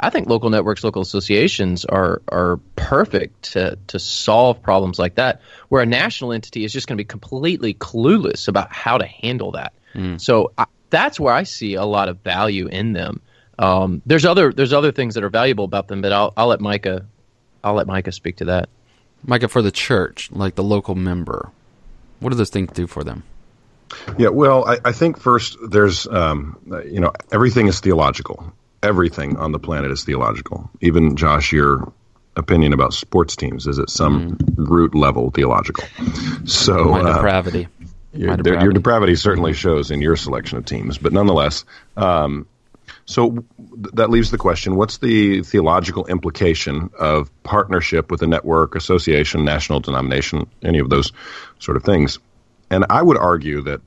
I 0.00 0.10
think 0.10 0.28
local 0.28 0.50
networks, 0.50 0.82
local 0.82 1.02
associations 1.02 1.84
are 1.84 2.22
are 2.28 2.58
perfect 2.76 3.52
to 3.52 3.78
to 3.88 3.98
solve 3.98 4.62
problems 4.62 4.98
like 4.98 5.16
that. 5.16 5.40
Where 5.68 5.82
a 5.82 5.86
national 5.86 6.32
entity 6.32 6.64
is 6.64 6.72
just 6.72 6.88
going 6.88 6.96
to 6.96 7.00
be 7.00 7.06
completely 7.06 7.74
clueless 7.74 8.48
about 8.48 8.72
how 8.72 8.98
to 8.98 9.06
handle 9.06 9.52
that. 9.52 9.72
Mm. 9.94 10.20
So 10.20 10.52
I, 10.58 10.66
that's 10.90 11.20
where 11.20 11.32
I 11.32 11.44
see 11.44 11.74
a 11.74 11.84
lot 11.84 12.08
of 12.08 12.18
value 12.20 12.66
in 12.66 12.92
them. 12.92 13.20
Um, 13.58 14.02
there's 14.06 14.24
other 14.24 14.52
there's 14.52 14.72
other 14.72 14.92
things 14.92 15.14
that 15.14 15.24
are 15.24 15.30
valuable 15.30 15.64
about 15.64 15.88
them, 15.88 16.02
but 16.02 16.12
I'll 16.12 16.32
I'll 16.36 16.48
let 16.48 16.60
Micah 16.60 17.06
I'll 17.62 17.74
let 17.74 17.86
Micah 17.86 18.12
speak 18.12 18.36
to 18.36 18.46
that. 18.46 18.68
Micah, 19.24 19.48
for 19.48 19.62
the 19.62 19.70
church, 19.70 20.30
like 20.32 20.56
the 20.56 20.64
local 20.64 20.96
member, 20.96 21.50
what 22.18 22.30
do 22.30 22.36
those 22.36 22.50
things 22.50 22.72
do 22.72 22.88
for 22.88 23.04
them? 23.04 23.22
Yeah, 24.18 24.28
well, 24.28 24.68
I, 24.68 24.78
I 24.84 24.92
think 24.92 25.18
first 25.18 25.56
there's 25.62 26.06
um, 26.06 26.58
you 26.86 27.00
know 27.00 27.12
everything 27.30 27.66
is 27.66 27.80
theological. 27.80 28.52
Everything 28.82 29.36
on 29.36 29.52
the 29.52 29.58
planet 29.58 29.90
is 29.90 30.04
theological. 30.04 30.70
Even 30.80 31.16
Josh, 31.16 31.52
your 31.52 31.92
opinion 32.36 32.72
about 32.72 32.94
sports 32.94 33.36
teams 33.36 33.66
is 33.66 33.78
at 33.78 33.90
some 33.90 34.36
mm. 34.36 34.54
root 34.56 34.94
level 34.94 35.30
theological. 35.30 35.84
So 36.44 36.84
my 36.86 37.00
uh, 37.00 37.14
depravity. 37.14 37.68
Your, 38.14 38.36
depravity. 38.36 38.64
your, 38.64 38.72
depravity. 38.72 39.16
certainly 39.16 39.54
shows 39.54 39.90
in 39.90 40.02
your 40.02 40.16
selection 40.16 40.58
of 40.58 40.66
teams, 40.66 40.98
but 40.98 41.14
nonetheless, 41.14 41.64
um, 41.96 42.46
so 43.04 43.44
that 43.94 44.10
leaves 44.10 44.30
the 44.30 44.38
question 44.38 44.76
what's 44.76 44.98
the 44.98 45.42
theological 45.42 46.06
implication 46.06 46.90
of 46.98 47.30
partnership 47.42 48.10
with 48.10 48.22
a 48.22 48.26
network, 48.26 48.74
association, 48.74 49.44
national 49.44 49.80
denomination, 49.80 50.48
any 50.62 50.78
of 50.78 50.88
those 50.88 51.12
sort 51.58 51.76
of 51.76 51.84
things? 51.84 52.18
And 52.72 52.86
I 52.90 53.02
would 53.02 53.18
argue 53.18 53.60
that 53.62 53.82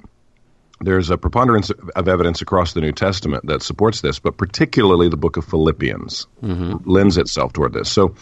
there's 0.79 1.09
a 1.09 1.17
preponderance 1.17 1.71
of 1.71 2.07
evidence 2.07 2.41
across 2.41 2.73
the 2.73 2.81
New 2.81 2.91
Testament 2.91 3.47
that 3.47 3.63
supports 3.63 4.01
this, 4.01 4.19
but 4.19 4.37
particularly 4.37 5.09
the 5.09 5.17
book 5.17 5.37
of 5.37 5.45
Philippians 5.45 6.27
mm-hmm. 6.43 6.89
lends 6.89 7.17
itself 7.17 7.53
toward 7.53 7.73
this. 7.73 7.91
So 7.91 8.15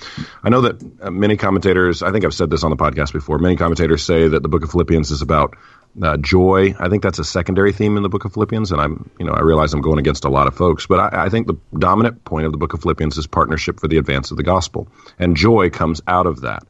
I 0.44 0.50
know 0.50 0.62
that 0.62 0.81
uh, 1.01 1.12
many 1.12 1.36
commentators, 1.36 2.01
I 2.01 2.12
think 2.12 2.25
I've 2.25 2.33
said 2.33 2.50
this 2.50 2.63
on 2.63 2.69
the 2.69 2.77
podcast 2.77 3.12
before, 3.12 3.39
many 3.39 3.56
commentators 3.56 4.04
say 4.04 4.27
that 4.27 4.42
the 4.42 4.50
book 4.50 4.63
of 4.63 4.71
Philippians 4.71 5.12
is 5.12 5.21
about 5.21 5.57
uh, 6.01 6.18
joy. 6.18 6.75
I 6.80 6.89
think 6.89 7.04
that's 7.04 7.19
a 7.19 7.24
secondary 7.24 7.74
theme 7.74 7.98
in 7.98 8.04
the 8.04 8.09
book 8.09 8.24
of 8.24 8.33
Philippians, 8.33 8.71
and 8.71 8.80
I'm, 8.80 9.09
you 9.19 9.25
know, 9.25 9.33
I 9.33 9.42
realize 9.42 9.74
I'm 9.74 9.81
going 9.81 10.00
against 10.00 10.24
a 10.24 10.30
lot 10.30 10.48
of 10.48 10.56
folks, 10.56 10.88
but 10.88 11.00
I, 11.00 11.25
I 11.25 11.30
think 11.30 11.48
the 11.48 11.57
dominant 11.77 12.24
point 12.24 12.45
of 12.45 12.51
the 12.51 12.57
book 12.57 12.74
of 12.74 12.81
Philippians 12.81 13.18
is 13.18 13.27
partnership 13.27 13.80
for 13.80 13.88
the 13.88 13.98
advance 13.98 14.31
of 14.31 14.38
the 14.38 14.44
gospel, 14.44 14.88
and 15.19 15.36
joy 15.36 15.69
comes 15.69 16.01
out 16.07 16.27
of 16.27 16.42
that. 16.42 16.63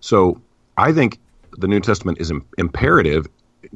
So 0.00 0.40
I 0.76 0.92
think 0.92 1.20
the 1.58 1.68
New 1.68 1.80
Testament 1.80 2.20
is 2.20 2.30
Im- 2.30 2.44
imperative 2.58 3.26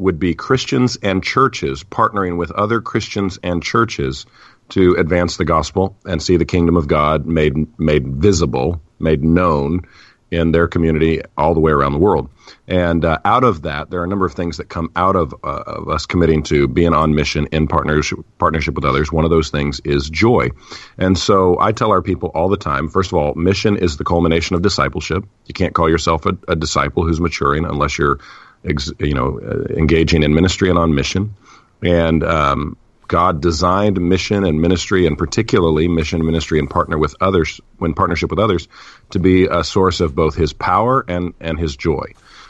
would 0.01 0.19
be 0.19 0.35
Christians 0.35 0.97
and 1.03 1.23
churches 1.23 1.85
partnering 1.85 2.37
with 2.37 2.51
other 2.51 2.81
Christians 2.81 3.39
and 3.43 3.63
churches 3.63 4.27
to 4.71 4.95
advance 4.95 5.37
the 5.37 5.45
gospel 5.45 5.97
and 6.05 6.23
see 6.23 6.37
the 6.37 6.45
kingdom 6.45 6.77
of 6.77 6.89
God 6.89 7.27
made 7.27 7.79
made 7.79 8.07
visible, 8.07 8.81
made 8.99 9.23
known 9.23 9.83
in 10.31 10.53
their 10.53 10.69
community 10.69 11.21
all 11.37 11.55
the 11.55 11.61
way 11.61 11.73
around 11.73 11.93
the 11.93 11.99
world. 11.99 12.31
And 12.69 13.05
uh, 13.05 13.19
out 13.25 13.45
of 13.45 13.63
that, 13.63 13.91
there 13.91 14.01
are 14.01 14.05
a 14.05 14.09
number 14.09 14.27
of 14.27 14.33
things 14.33 14.59
that 14.59 14.69
come 14.69 14.91
out 14.95 15.17
of, 15.17 15.35
uh, 15.43 15.63
of 15.67 15.89
us 15.89 16.07
committing 16.07 16.45
to 16.45 16.69
being 16.69 16.95
on 16.95 17.15
mission 17.15 17.49
in 17.51 17.67
partnership, 17.67 18.21
partnership 18.39 18.75
with 18.75 18.85
others. 18.85 19.11
One 19.11 19.25
of 19.25 19.31
those 19.31 19.51
things 19.51 19.81
is 19.85 20.09
joy. 20.09 20.51
And 20.97 21.19
so 21.19 21.59
I 21.59 21.73
tell 21.73 21.91
our 21.91 22.03
people 22.03 22.31
all 22.33 22.49
the 22.49 22.57
time 22.57 22.89
first 22.89 23.13
of 23.13 23.19
all, 23.19 23.35
mission 23.35 23.77
is 23.77 23.97
the 23.97 24.05
culmination 24.05 24.55
of 24.55 24.63
discipleship. 24.63 25.25
You 25.47 25.55
can't 25.55 25.75
call 25.75 25.89
yourself 25.89 26.27
a, 26.27 26.37
a 26.47 26.55
disciple 26.55 27.05
who's 27.05 27.21
maturing 27.21 27.65
unless 27.65 27.99
you're 27.99 28.21
you 28.65 29.15
know 29.15 29.41
uh, 29.41 29.75
engaging 29.75 30.23
in 30.23 30.35
ministry 30.35 30.71
and 30.71 30.79
on 30.79 30.95
mission. 30.95 31.35
And 31.83 32.23
um, 32.23 32.77
God 33.09 33.41
designed 33.41 34.01
mission 34.01 34.45
and 34.45 34.61
ministry, 34.61 35.07
and 35.07 35.19
particularly 35.19 35.89
mission 35.89 36.25
ministry, 36.25 36.59
and 36.59 36.71
partner 36.71 36.97
with 36.97 37.17
others, 37.21 37.61
when 37.79 37.95
partnership 37.95 38.31
with 38.31 38.39
others, 38.39 38.69
to 39.11 39.19
be 39.19 39.47
a 39.47 39.65
source 39.65 40.01
of 40.01 40.15
both 40.15 40.35
His 40.35 40.53
power 40.53 41.05
and 41.09 41.35
and 41.41 41.59
His 41.59 41.77
joy. 41.77 42.05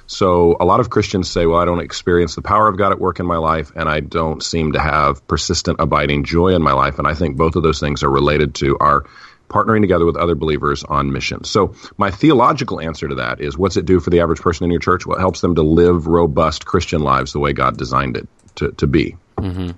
So 0.06 0.56
a 0.58 0.64
lot 0.64 0.80
of 0.80 0.90
Christians 0.90 1.30
say, 1.30 1.46
"Well, 1.46 1.60
I 1.60 1.64
don't 1.64 1.80
experience 1.80 2.34
the 2.34 2.42
power 2.42 2.68
of 2.68 2.76
God 2.76 2.92
at 2.92 3.00
work 3.00 3.20
in 3.20 3.26
my 3.26 3.38
life, 3.38 3.72
and 3.74 3.88
I 3.88 4.00
don't 4.00 4.42
seem 4.42 4.72
to 4.72 4.80
have 4.80 5.26
persistent, 5.28 5.78
abiding 5.80 6.24
joy 6.24 6.48
in 6.48 6.62
my 6.62 6.72
life." 6.72 6.98
And 6.98 7.06
I 7.06 7.14
think 7.14 7.36
both 7.36 7.56
of 7.56 7.62
those 7.62 7.80
things 7.80 8.02
are 8.02 8.10
related 8.10 8.56
to 8.56 8.76
our 8.80 9.04
partnering 9.50 9.82
together 9.82 10.06
with 10.06 10.16
other 10.16 10.34
believers 10.34 10.82
on 10.84 11.12
mission. 11.12 11.44
So 11.44 11.74
my 11.98 12.10
theological 12.10 12.80
answer 12.80 13.08
to 13.08 13.16
that 13.16 13.40
is, 13.40 13.58
what's 13.58 13.76
it 13.76 13.84
do 13.84 14.00
for 14.00 14.10
the 14.10 14.20
average 14.20 14.40
person 14.40 14.64
in 14.64 14.70
your 14.70 14.80
church? 14.80 15.04
It 15.06 15.18
helps 15.18 15.42
them 15.42 15.56
to 15.56 15.62
live 15.62 16.06
robust 16.06 16.64
Christian 16.64 17.02
lives 17.02 17.32
the 17.32 17.40
way 17.40 17.52
God 17.52 17.76
designed 17.76 18.16
it 18.16 18.28
to 18.56 18.72
to 18.72 18.86
be. 18.86 19.16
Mm-hmm 19.36 19.70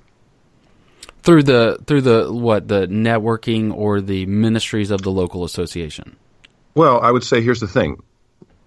through 1.23 1.45
the 1.45 1.79
through 1.87 2.02
the 2.02 2.33
what 2.33 2.69
the 2.69 2.87
networking 2.87 3.75
or 3.75 4.00
the 4.00 4.26
ministries 4.26 4.91
of 4.91 5.02
the 5.02 5.11
local 5.11 5.45
association? 5.45 6.17
Well, 6.75 7.00
I 7.00 7.11
would 7.11 7.25
say 7.25 7.43
here's 7.43 7.61
the 7.61 7.69
thing: 7.69 8.02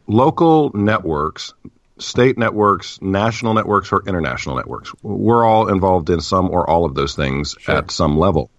local 0.07 0.71
networks, 0.73 1.53
state 1.97 2.37
networks, 2.37 3.01
national 3.01 3.53
networks, 3.53 3.91
or 3.91 4.03
international 4.07 4.55
networks. 4.55 4.93
We're 5.01 5.45
all 5.45 5.69
involved 5.69 6.09
in 6.09 6.21
some 6.21 6.49
or 6.49 6.69
all 6.69 6.85
of 6.85 6.95
those 6.95 7.15
things 7.15 7.55
sure. 7.59 7.75
at 7.75 7.91
some 7.91 8.17
level. 8.17 8.49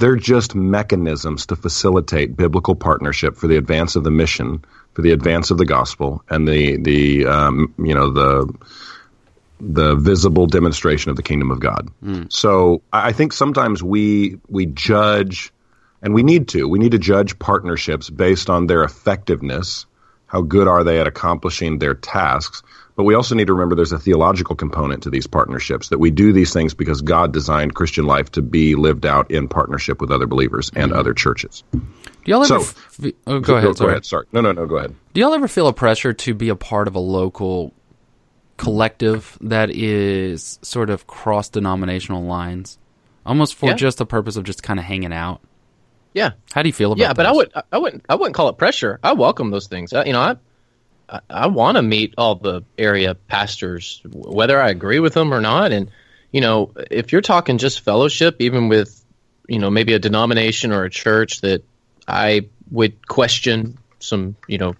They're 0.00 0.16
just 0.16 0.54
mechanisms 0.54 1.46
to 1.46 1.56
facilitate 1.56 2.36
biblical 2.36 2.74
partnership 2.74 3.36
for 3.36 3.46
the 3.46 3.56
advance 3.56 3.94
of 3.94 4.02
the 4.02 4.10
mission, 4.10 4.64
for 4.94 5.02
the 5.02 5.12
advance 5.12 5.50
of 5.50 5.58
the 5.58 5.66
gospel, 5.66 6.24
and 6.28 6.48
the 6.48 6.78
the 6.78 7.26
um, 7.26 7.72
you 7.78 7.94
know 7.94 8.10
the 8.10 8.52
the 9.60 9.94
visible 9.94 10.46
demonstration 10.46 11.10
of 11.10 11.16
the 11.16 11.22
kingdom 11.22 11.50
of 11.50 11.60
God. 11.60 11.90
Mm. 12.02 12.32
So 12.32 12.82
I 12.92 13.12
think 13.12 13.32
sometimes 13.32 13.82
we 13.82 14.40
we 14.48 14.66
judge, 14.66 15.52
and 16.02 16.14
we 16.14 16.22
need 16.22 16.48
to. 16.48 16.66
We 16.66 16.78
need 16.78 16.92
to 16.92 16.98
judge 16.98 17.38
partnerships 17.38 18.10
based 18.10 18.50
on 18.50 18.66
their 18.66 18.82
effectiveness. 18.82 19.86
How 20.26 20.42
good 20.42 20.66
are 20.66 20.82
they 20.82 21.00
at 21.00 21.06
accomplishing 21.06 21.78
their 21.78 21.94
tasks? 21.94 22.62
But 23.00 23.04
we 23.04 23.14
also 23.14 23.34
need 23.34 23.46
to 23.46 23.54
remember 23.54 23.76
there's 23.76 23.92
a 23.92 23.98
theological 23.98 24.54
component 24.54 25.04
to 25.04 25.10
these 25.10 25.26
partnerships, 25.26 25.88
that 25.88 25.96
we 25.96 26.10
do 26.10 26.34
these 26.34 26.52
things 26.52 26.74
because 26.74 27.00
God 27.00 27.32
designed 27.32 27.74
Christian 27.74 28.04
life 28.04 28.30
to 28.32 28.42
be 28.42 28.74
lived 28.74 29.06
out 29.06 29.30
in 29.30 29.48
partnership 29.48 30.02
with 30.02 30.10
other 30.10 30.26
believers 30.26 30.70
and 30.76 30.90
mm-hmm. 30.90 31.00
other 31.00 31.14
churches. 31.14 31.64
Do 31.72 31.80
y'all 32.26 32.44
ever? 32.44 32.62
So, 32.62 32.74
f- 33.06 33.12
oh, 33.26 33.40
go 33.40 33.54
ahead. 33.54 33.68
Go, 33.68 33.72
go 33.72 33.88
ahead. 33.88 34.04
Sorry. 34.04 34.26
No, 34.32 34.42
no, 34.42 34.52
no. 34.52 34.66
Go 34.66 34.76
ahead. 34.76 34.94
Do 35.14 35.20
y'all 35.22 35.32
ever 35.32 35.48
feel 35.48 35.66
a 35.66 35.72
pressure 35.72 36.12
to 36.12 36.34
be 36.34 36.50
a 36.50 36.56
part 36.56 36.88
of 36.88 36.94
a 36.94 36.98
local 36.98 37.72
collective 38.58 39.38
that 39.40 39.70
is 39.70 40.58
sort 40.60 40.90
of 40.90 41.06
cross 41.06 41.48
denominational 41.48 42.24
lines, 42.24 42.76
almost 43.24 43.54
for 43.54 43.70
yeah. 43.70 43.76
just 43.76 43.96
the 43.96 44.04
purpose 44.04 44.36
of 44.36 44.44
just 44.44 44.62
kind 44.62 44.78
of 44.78 44.84
hanging 44.84 45.14
out? 45.14 45.40
Yeah. 46.12 46.32
How 46.52 46.60
do 46.60 46.68
you 46.68 46.74
feel 46.74 46.92
about? 46.92 47.00
Yeah, 47.00 47.14
but 47.14 47.24
I 47.24 47.32
would, 47.32 47.50
I 47.72 47.78
wouldn't, 47.78 48.04
I 48.10 48.16
wouldn't 48.16 48.34
call 48.34 48.50
it 48.50 48.58
pressure. 48.58 49.00
I 49.02 49.14
welcome 49.14 49.50
those 49.50 49.68
things. 49.68 49.90
you 49.90 50.12
know, 50.12 50.20
I, 50.20 50.36
I, 51.10 51.20
I 51.28 51.46
want 51.48 51.76
to 51.76 51.82
meet 51.82 52.14
all 52.16 52.36
the 52.36 52.62
area 52.78 53.14
pastors, 53.14 54.00
whether 54.04 54.60
I 54.60 54.70
agree 54.70 55.00
with 55.00 55.14
them 55.14 55.34
or 55.34 55.40
not. 55.40 55.72
And 55.72 55.90
you 56.32 56.40
know, 56.40 56.72
if 56.90 57.12
you're 57.12 57.20
talking 57.20 57.58
just 57.58 57.80
fellowship, 57.80 58.36
even 58.38 58.68
with 58.68 59.04
you 59.48 59.58
know 59.58 59.70
maybe 59.70 59.94
a 59.94 59.98
denomination 59.98 60.72
or 60.72 60.84
a 60.84 60.90
church 60.90 61.40
that 61.40 61.64
I 62.06 62.48
would 62.70 63.06
question 63.08 63.78
some 63.98 64.36
you 64.46 64.58
know 64.58 64.74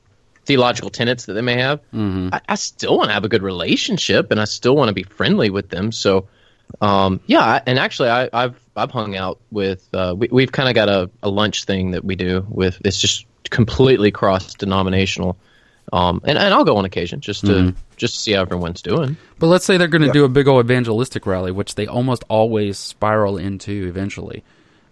theological 0.44 0.90
tenets 0.90 1.26
that 1.26 1.34
they 1.34 1.42
may 1.42 1.58
have, 1.58 1.80
mm-hmm. 1.92 2.30
I, 2.32 2.40
I, 2.49 2.54
still 2.54 2.96
want 2.96 3.10
to 3.10 3.14
have 3.14 3.25
a 3.25 3.28
good 3.28 3.42
relationship 3.42 4.30
and 4.30 4.40
I 4.40 4.44
still 4.44 4.75
want 4.75 4.88
to 4.88 4.94
be 4.94 5.02
friendly 5.02 5.50
with 5.50 5.68
them. 5.68 5.92
So. 5.92 6.28
Um, 6.80 7.18
yeah, 7.26 7.60
and 7.66 7.80
actually, 7.80 8.10
I, 8.10 8.28
have 8.32 8.54
I've 8.76 8.92
hung 8.92 9.16
out 9.16 9.40
with 9.50 9.88
uh, 9.92 10.14
we, 10.16 10.42
have 10.44 10.52
kind 10.52 10.68
of 10.68 10.76
got 10.76 10.88
a, 10.88 11.10
a 11.20 11.28
lunch 11.28 11.64
thing 11.64 11.90
that 11.90 12.04
we 12.04 12.14
do 12.14 12.46
with 12.49 12.80
it's 12.84 13.00
just 13.00 13.26
completely 13.50 14.12
cross 14.12 14.54
denominational 14.54 15.37
um, 15.92 16.20
and, 16.25 16.38
and 16.38 16.54
I'll 16.54 16.64
go 16.64 16.76
on 16.76 16.85
occasion 16.85 17.20
just 17.20 17.47
to 17.47 17.52
mm-hmm. 17.52 17.78
just 17.97 18.14
to 18.14 18.20
see 18.20 18.32
how 18.32 18.42
everyone's 18.42 18.82
doing. 18.82 19.16
But 19.38 19.49
let's 19.49 19.64
say 19.64 19.76
they're 19.76 19.88
going 19.88 20.02
to 20.02 20.09
yeah. 20.09 20.12
do 20.12 20.25
a 20.25 20.28
big 20.28 20.47
old 20.47 20.64
evangelistic 20.64 21.26
rally, 21.26 21.50
which 21.50 21.75
they 21.75 21.87
almost 21.87 22.25
always 22.28 22.78
spiral 22.78 23.37
into 23.37 23.87
eventually. 23.88 24.44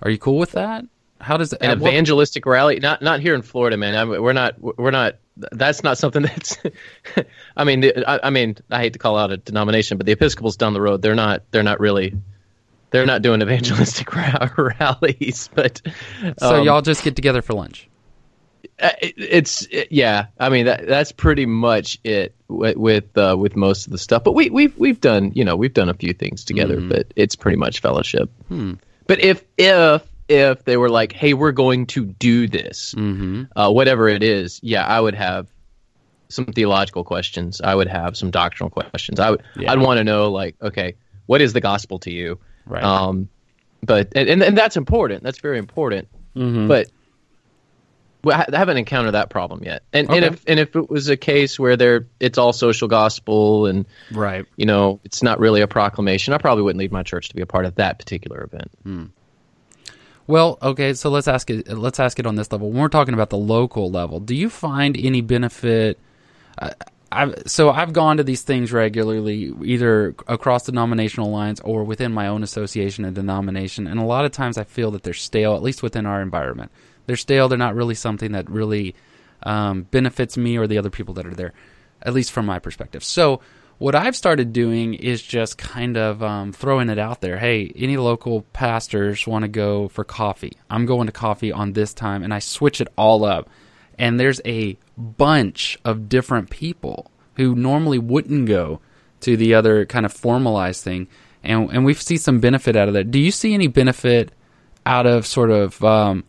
Are 0.02 0.10
you 0.10 0.18
cool 0.18 0.38
with 0.38 0.52
that? 0.52 0.84
How 1.20 1.36
does 1.36 1.52
an 1.52 1.70
evangelistic 1.70 2.46
what? 2.46 2.52
rally? 2.52 2.80
Not 2.80 3.02
not 3.02 3.20
here 3.20 3.34
in 3.34 3.42
Florida, 3.42 3.76
man. 3.76 3.94
I 3.96 4.04
mean, 4.04 4.22
we're 4.22 4.32
not 4.32 4.54
we're 4.60 4.90
not. 4.90 5.16
That's 5.36 5.84
not 5.84 5.98
something 5.98 6.22
that's. 6.34 6.56
I 7.56 7.64
mean, 7.64 7.84
I, 8.06 8.20
I, 8.24 8.30
mean, 8.30 8.56
I 8.70 8.80
hate 8.80 8.92
to 8.94 8.98
call 8.98 9.16
out 9.16 9.30
a 9.30 9.36
denomination, 9.36 9.98
but 9.98 10.06
the 10.06 10.12
Episcopals 10.12 10.56
down 10.56 10.74
the 10.74 10.80
road, 10.80 11.02
they're 11.02 11.14
not 11.14 11.42
they're 11.50 11.62
not 11.62 11.80
really. 11.80 12.14
They're 12.90 13.04
not 13.04 13.20
doing 13.20 13.42
evangelistic 13.42 14.14
rallies, 14.80 15.50
but 15.54 15.82
um, 16.22 16.34
so 16.38 16.62
y'all 16.62 16.80
just 16.80 17.04
get 17.04 17.16
together 17.16 17.42
for 17.42 17.52
lunch. 17.52 17.86
Uh, 18.80 18.90
it's 19.00 19.66
it, 19.70 19.88
yeah. 19.90 20.26
I 20.38 20.48
mean 20.48 20.66
that 20.66 20.86
that's 20.86 21.12
pretty 21.12 21.46
much 21.46 21.98
it 22.04 22.34
with 22.48 22.76
with, 22.76 23.18
uh, 23.18 23.36
with 23.38 23.56
most 23.56 23.86
of 23.86 23.92
the 23.92 23.98
stuff. 23.98 24.24
But 24.24 24.32
we 24.32 24.50
we've 24.50 24.76
we've 24.78 25.00
done 25.00 25.32
you 25.34 25.44
know 25.44 25.56
we've 25.56 25.74
done 25.74 25.88
a 25.88 25.94
few 25.94 26.12
things 26.12 26.44
together, 26.44 26.76
mm-hmm. 26.76 26.88
but 26.88 27.12
it's 27.16 27.34
pretty 27.34 27.56
much 27.56 27.80
fellowship. 27.80 28.30
Hmm. 28.48 28.74
But 29.06 29.20
if 29.20 29.44
if 29.56 30.02
if 30.28 30.64
they 30.64 30.76
were 30.76 30.90
like, 30.90 31.12
hey, 31.12 31.34
we're 31.34 31.52
going 31.52 31.86
to 31.86 32.04
do 32.04 32.46
this, 32.46 32.94
mm-hmm. 32.96 33.44
uh, 33.56 33.70
whatever 33.70 34.08
it 34.08 34.22
is, 34.22 34.60
yeah, 34.62 34.86
I 34.86 35.00
would 35.00 35.14
have 35.14 35.48
some 36.28 36.46
theological 36.46 37.04
questions. 37.04 37.60
I 37.60 37.74
would 37.74 37.88
have 37.88 38.16
some 38.16 38.30
doctrinal 38.30 38.70
questions. 38.70 39.18
I 39.18 39.30
would 39.30 39.42
yeah. 39.56 39.72
I'd 39.72 39.78
want 39.80 39.98
to 39.98 40.04
know 40.04 40.30
like, 40.30 40.56
okay, 40.62 40.94
what 41.26 41.40
is 41.40 41.52
the 41.52 41.60
gospel 41.60 41.98
to 42.00 42.12
you? 42.12 42.38
Right. 42.66 42.82
Um, 42.82 43.28
but 43.82 44.12
and 44.14 44.42
and 44.42 44.56
that's 44.56 44.76
important. 44.76 45.22
That's 45.22 45.38
very 45.38 45.58
important. 45.58 46.08
Mm-hmm. 46.36 46.68
But 46.68 46.90
I 48.26 48.46
haven't 48.52 48.76
encountered 48.76 49.12
that 49.12 49.30
problem 49.30 49.62
yet. 49.62 49.82
And 49.92 50.08
okay. 50.08 50.16
and 50.16 50.24
if 50.24 50.44
and 50.46 50.60
if 50.60 50.74
it 50.74 50.90
was 50.90 51.08
a 51.08 51.16
case 51.16 51.58
where 51.58 51.76
there 51.76 52.06
it's 52.18 52.38
all 52.38 52.52
social 52.52 52.88
gospel 52.88 53.66
and 53.66 53.86
right, 54.12 54.44
you 54.56 54.66
know, 54.66 55.00
it's 55.04 55.22
not 55.22 55.38
really 55.38 55.60
a 55.60 55.68
proclamation, 55.68 56.34
I 56.34 56.38
probably 56.38 56.64
wouldn't 56.64 56.80
lead 56.80 56.92
my 56.92 57.02
church 57.02 57.28
to 57.28 57.36
be 57.36 57.42
a 57.42 57.46
part 57.46 57.64
of 57.64 57.76
that 57.76 57.98
particular 57.98 58.42
event. 58.42 58.70
Hmm. 58.82 59.04
Well, 60.26 60.58
okay, 60.60 60.92
so 60.92 61.08
let's 61.08 61.26
ask 61.26 61.48
it. 61.48 61.68
Let's 61.68 61.98
ask 61.98 62.18
it 62.18 62.26
on 62.26 62.34
this 62.34 62.52
level. 62.52 62.70
When 62.70 62.82
we're 62.82 62.88
talking 62.88 63.14
about 63.14 63.30
the 63.30 63.38
local 63.38 63.90
level, 63.90 64.20
do 64.20 64.34
you 64.34 64.50
find 64.50 64.96
any 64.96 65.22
benefit? 65.22 65.98
Uh, 66.58 66.70
I've, 67.10 67.44
so 67.46 67.70
I've 67.70 67.94
gone 67.94 68.18
to 68.18 68.22
these 68.22 68.42
things 68.42 68.70
regularly, 68.70 69.54
either 69.64 70.14
across 70.26 70.66
denominational 70.66 71.30
lines 71.30 71.60
or 71.60 71.82
within 71.82 72.12
my 72.12 72.28
own 72.28 72.42
association 72.42 73.06
and 73.06 73.14
denomination, 73.14 73.86
and 73.86 73.98
a 73.98 74.04
lot 74.04 74.26
of 74.26 74.32
times 74.32 74.58
I 74.58 74.64
feel 74.64 74.90
that 74.90 75.02
they're 75.02 75.14
stale, 75.14 75.54
at 75.54 75.62
least 75.62 75.82
within 75.82 76.04
our 76.04 76.20
environment. 76.20 76.70
They're 77.08 77.16
stale. 77.16 77.48
They're 77.48 77.56
not 77.56 77.74
really 77.74 77.94
something 77.94 78.32
that 78.32 78.50
really 78.50 78.94
um, 79.42 79.84
benefits 79.84 80.36
me 80.36 80.58
or 80.58 80.66
the 80.66 80.76
other 80.76 80.90
people 80.90 81.14
that 81.14 81.26
are 81.26 81.34
there, 81.34 81.54
at 82.02 82.12
least 82.12 82.32
from 82.32 82.44
my 82.44 82.58
perspective. 82.58 83.02
So 83.02 83.40
what 83.78 83.94
I've 83.94 84.14
started 84.14 84.52
doing 84.52 84.92
is 84.92 85.22
just 85.22 85.56
kind 85.56 85.96
of 85.96 86.22
um, 86.22 86.52
throwing 86.52 86.90
it 86.90 86.98
out 86.98 87.22
there. 87.22 87.38
Hey, 87.38 87.72
any 87.74 87.96
local 87.96 88.42
pastors 88.52 89.26
want 89.26 89.44
to 89.44 89.48
go 89.48 89.88
for 89.88 90.04
coffee? 90.04 90.52
I'm 90.68 90.84
going 90.84 91.06
to 91.06 91.12
coffee 91.12 91.50
on 91.50 91.72
this 91.72 91.94
time, 91.94 92.22
and 92.22 92.34
I 92.34 92.40
switch 92.40 92.82
it 92.82 92.88
all 92.98 93.24
up. 93.24 93.48
And 93.98 94.20
there's 94.20 94.42
a 94.44 94.76
bunch 94.98 95.78
of 95.86 96.10
different 96.10 96.50
people 96.50 97.10
who 97.36 97.54
normally 97.54 97.98
wouldn't 97.98 98.46
go 98.46 98.80
to 99.20 99.34
the 99.34 99.54
other 99.54 99.86
kind 99.86 100.04
of 100.04 100.12
formalized 100.12 100.84
thing, 100.84 101.08
and 101.42 101.70
and 101.70 101.86
we 101.86 101.94
see 101.94 102.18
some 102.18 102.38
benefit 102.38 102.76
out 102.76 102.88
of 102.88 102.94
that. 102.94 103.10
Do 103.10 103.18
you 103.18 103.30
see 103.30 103.54
any 103.54 103.66
benefit 103.66 104.30
out 104.84 105.06
of 105.06 105.26
sort 105.26 105.50
of 105.50 105.82
um, 105.82 106.24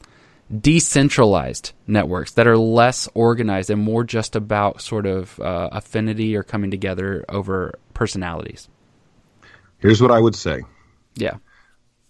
decentralized 0.57 1.73
networks 1.87 2.31
that 2.33 2.47
are 2.47 2.57
less 2.57 3.07
organized 3.13 3.69
and 3.69 3.81
more 3.81 4.03
just 4.03 4.35
about 4.35 4.81
sort 4.81 5.05
of 5.05 5.39
uh, 5.39 5.69
affinity 5.71 6.35
or 6.35 6.43
coming 6.43 6.71
together 6.71 7.23
over 7.29 7.77
personalities? 7.93 8.67
Here's 9.77 10.01
what 10.01 10.11
I 10.11 10.19
would 10.19 10.35
say. 10.35 10.63
Yeah. 11.15 11.35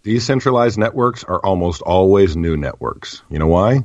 Decentralized 0.03 0.77
networks 0.77 1.23
are 1.23 1.43
almost 1.43 1.81
always 1.81 2.35
new 2.35 2.55
networks. 2.55 3.21
You 3.29 3.39
know 3.39 3.47
why? 3.47 3.83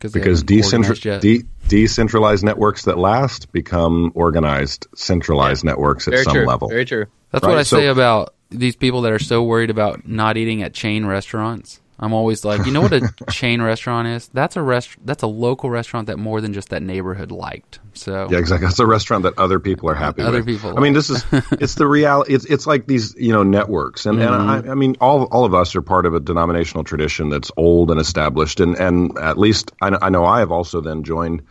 Because 0.00 0.42
decentral, 0.42 1.20
de- 1.20 1.44
decentralized 1.68 2.44
networks 2.44 2.86
that 2.86 2.98
last 2.98 3.52
become 3.52 4.10
organized, 4.16 4.88
centralized 4.96 5.64
yeah. 5.64 5.70
networks 5.70 6.08
at 6.08 6.12
Very 6.12 6.24
some 6.24 6.34
true. 6.34 6.46
level. 6.46 6.68
Very 6.68 6.84
true. 6.84 7.06
That's 7.30 7.44
right? 7.44 7.50
what 7.50 7.58
I 7.58 7.62
so, 7.62 7.76
say 7.76 7.86
about 7.86 8.34
these 8.50 8.74
people 8.74 9.02
that 9.02 9.12
are 9.12 9.20
so 9.20 9.44
worried 9.44 9.70
about 9.70 10.06
not 10.06 10.36
eating 10.36 10.62
at 10.62 10.74
chain 10.74 11.06
restaurants. 11.06 11.80
I'm 12.02 12.12
always 12.12 12.44
like, 12.44 12.66
you 12.66 12.72
know 12.72 12.80
what 12.80 12.92
a 12.92 13.14
chain 13.30 13.62
restaurant 13.62 14.08
is? 14.08 14.28
That's 14.34 14.56
a 14.56 14.62
rest. 14.62 14.96
That's 15.04 15.22
a 15.22 15.28
local 15.28 15.70
restaurant 15.70 16.08
that 16.08 16.18
more 16.18 16.40
than 16.40 16.52
just 16.52 16.70
that 16.70 16.82
neighborhood 16.82 17.30
liked. 17.30 17.78
So 17.94 18.26
yeah, 18.28 18.38
exactly. 18.38 18.66
That's 18.66 18.80
a 18.80 18.86
restaurant 18.86 19.22
that 19.22 19.38
other 19.38 19.60
people 19.60 19.88
are 19.88 19.94
happy 19.94 20.22
other 20.22 20.38
with. 20.38 20.46
People. 20.46 20.76
I 20.76 20.80
mean, 20.80 20.94
this 20.94 21.10
is 21.10 21.24
it's 21.52 21.76
the 21.76 21.86
reality. 21.86 22.34
It's 22.34 22.44
it's 22.44 22.66
like 22.66 22.88
these 22.88 23.14
you 23.14 23.32
know 23.32 23.44
networks, 23.44 24.06
and 24.06 24.18
mm-hmm. 24.18 24.34
and 24.34 24.68
I, 24.68 24.72
I, 24.72 24.74
mean, 24.74 24.96
all 25.00 25.26
all 25.26 25.44
of 25.44 25.54
us 25.54 25.76
are 25.76 25.82
part 25.82 26.04
of 26.04 26.14
a 26.14 26.20
denominational 26.20 26.82
tradition 26.82 27.28
that's 27.28 27.52
old 27.56 27.92
and 27.92 28.00
established, 28.00 28.58
and 28.58 28.76
and 28.76 29.16
at 29.16 29.38
least 29.38 29.70
I 29.80 29.90
know 29.90 29.98
I, 30.02 30.08
know 30.08 30.24
I 30.24 30.40
have 30.40 30.50
also 30.50 30.80
then 30.80 31.04
joined. 31.04 31.42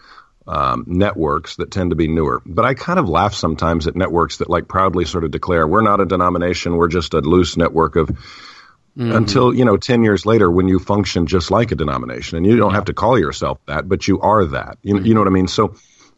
Um, 0.48 0.86
networks 0.88 1.58
that 1.58 1.70
tend 1.70 1.92
to 1.92 1.96
be 1.96 2.08
newer. 2.08 2.42
But 2.44 2.66
I 2.66 2.74
kind 2.74 2.98
of 2.98 3.08
laugh 3.08 3.36
sometimes 3.36 3.86
at 3.86 3.96
networks 3.96 4.38
that 4.38 4.50
like 4.50 4.68
proudly 4.68 5.06
sort 5.06 5.24
of 5.24 5.30
declare 5.30 5.68
we're 5.68 5.84
not 5.84 6.02
a 6.02 6.06
denomination, 6.06 6.76
we're 6.76 6.88
just 6.88 7.14
a 7.14 7.20
loose 7.20 7.58
network 7.58 7.96
of 7.96 8.10
Mm-hmm. 8.98 9.14
until 9.14 9.54
you 9.54 9.64
know 9.64 9.78
10 9.78 10.04
years 10.04 10.26
later 10.26 10.52
when 10.52 10.68
you 10.68 10.78
function 10.78 11.26
just 11.26 11.50
like 11.50 11.72
a 11.72 11.76
denomination. 11.76 12.38
And 12.38 12.46
you 12.46 12.58
don't 12.58 12.74
have 12.74 12.86
to 12.86 12.94
call 12.94 13.18
yourself 13.18 13.58
that 13.66 13.88
but 13.88 14.06
you 14.06 14.20
are 14.20 14.44
that. 14.44 14.80
You, 14.82 14.96
mm-hmm. 14.96 15.06
you 15.06 15.14
know 15.14 15.22
what 15.22 15.28
i 15.28 15.32
mean? 15.32 15.48
So 15.48 15.76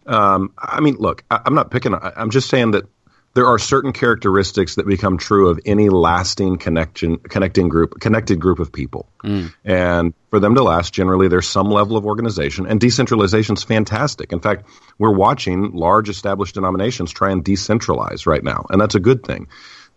um, 0.08 0.54
i 0.58 0.82
mean 0.82 0.96
look 0.96 1.24
I, 1.30 1.42
am 1.46 1.54
not 1.54 1.70
picking 1.70 1.94
i'm 1.94 2.32
just 2.32 2.50
saying 2.50 2.72
that 2.72 2.86
there 3.36 3.48
are 3.48 3.58
certain 3.58 3.94
characteristics 3.94 4.76
that 4.76 4.86
become 4.86 5.18
true 5.18 5.50
of 5.50 5.60
any 5.66 5.90
lasting 5.90 6.58
connection 6.58 7.18
connecting 7.18 7.68
group 7.68 8.00
connected 8.00 8.40
group 8.40 8.60
of 8.60 8.72
people. 8.72 9.08
Mm. 9.24 9.54
and 9.64 10.14
for 10.30 10.40
them 10.40 10.56
to 10.56 10.64
last 10.64 10.94
generally 10.94 11.28
there's 11.28 11.48
some 11.48 11.70
level 11.70 11.96
of 11.96 12.06
organization. 12.06 12.66
And 12.66 12.80
decentralization 12.80 13.56
is 13.56 13.64
fantastic. 13.64 14.34
In 14.34 14.40
fact 14.40 14.66
we're 14.98 15.14
watching 15.14 15.74
large 15.74 16.10
established 16.10 16.56
denominations 16.56 17.12
try 17.12 17.32
and 17.32 17.46
decentralize 17.46 18.26
right 18.26 18.44
now. 18.44 18.66
And 18.70 18.82
that's 18.82 18.96
a 18.96 19.00
good 19.00 19.24
thing 19.24 19.48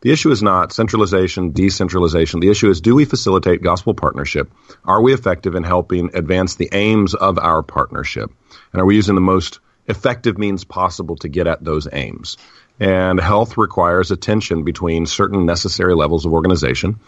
the 0.03 0.13
issue 0.13 0.31
is 0.31 0.43
not 0.43 0.73
centralization, 0.73 1.53
decentralization. 1.53 2.41
The 2.41 2.51
issue 2.51 2.71
is 2.71 2.81
do 2.81 2.95
we 2.95 3.05
facilitate 3.05 3.63
gospel 3.63 3.95
partnership? 3.95 4.51
Are 4.85 5.01
we 5.01 5.15
effective 5.15 5.55
in 5.55 5.65
helping 5.65 6.15
advance 6.15 6.57
the 6.57 6.69
aims 6.73 7.15
of 7.15 7.39
our 7.39 7.63
partnership? 7.63 8.31
And 8.73 8.83
are 8.83 8.85
we 8.85 8.97
using 8.97 9.15
the 9.15 9.21
most 9.21 9.61
effective 9.87 10.39
means 10.39 10.65
possible 10.65 11.17
to 11.17 11.29
get 11.29 11.47
at 11.47 11.65
those 11.65 11.89
aims? 11.93 12.37
And 12.79 13.19
health 13.19 13.57
requires 13.57 14.11
a 14.11 14.17
tension 14.17 14.65
between 14.65 15.07
certain 15.07 15.47
necessary 15.47 15.95
levels 15.95 16.27
of 16.27 16.33
organization 16.33 17.01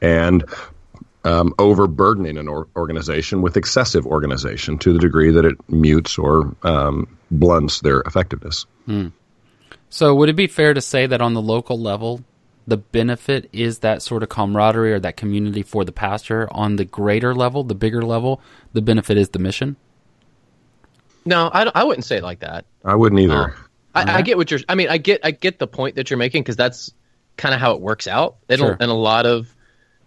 and 0.00 0.44
um, 1.24 1.54
overburdening 1.58 2.36
an 2.38 2.48
or- 2.48 2.66
organization 2.74 3.40
with 3.40 3.56
excessive 3.56 4.04
organization 4.04 4.78
to 4.78 4.92
the 4.92 4.98
degree 4.98 5.30
that 5.30 5.44
it 5.44 5.56
mutes 5.68 6.18
or 6.18 6.56
um, 6.64 7.16
blunts 7.30 7.80
their 7.80 8.00
effectiveness. 8.00 8.66
So, 9.88 10.14
would 10.16 10.28
it 10.28 10.36
be 10.36 10.48
fair 10.48 10.74
to 10.74 10.80
say 10.80 11.06
that 11.06 11.20
on 11.20 11.34
the 11.34 11.42
local 11.42 11.78
level, 11.78 12.24
the 12.66 12.76
benefit 12.76 13.48
is 13.52 13.80
that 13.80 14.02
sort 14.02 14.22
of 14.22 14.28
camaraderie 14.28 14.92
or 14.92 15.00
that 15.00 15.16
community 15.16 15.62
for 15.62 15.84
the 15.84 15.92
pastor? 15.92 16.48
On 16.52 16.76
the 16.76 16.84
greater 16.84 17.34
level, 17.34 17.64
the 17.64 17.74
bigger 17.74 18.02
level, 18.02 18.40
the 18.72 18.82
benefit 18.82 19.16
is 19.18 19.30
the 19.30 19.38
mission? 19.38 19.76
No, 21.24 21.50
I, 21.52 21.70
I 21.74 21.84
wouldn't 21.84 22.04
say 22.04 22.16
it 22.16 22.22
like 22.22 22.40
that. 22.40 22.64
I 22.84 22.94
wouldn't 22.94 23.20
either. 23.20 23.54
I, 23.94 24.16
I 24.18 24.22
get 24.22 24.36
what 24.36 24.50
you're. 24.50 24.60
I 24.68 24.74
mean, 24.74 24.88
I 24.88 24.98
get 24.98 25.20
I 25.22 25.30
get 25.30 25.58
the 25.58 25.66
point 25.66 25.96
that 25.96 26.10
you're 26.10 26.16
making 26.18 26.42
because 26.42 26.56
that's 26.56 26.90
kind 27.36 27.54
of 27.54 27.60
how 27.60 27.72
it 27.72 27.80
works 27.80 28.06
out 28.06 28.36
in, 28.48 28.58
Sure. 28.58 28.76
a, 28.80 28.84
a 28.84 28.86
lot 28.86 29.26
of 29.26 29.54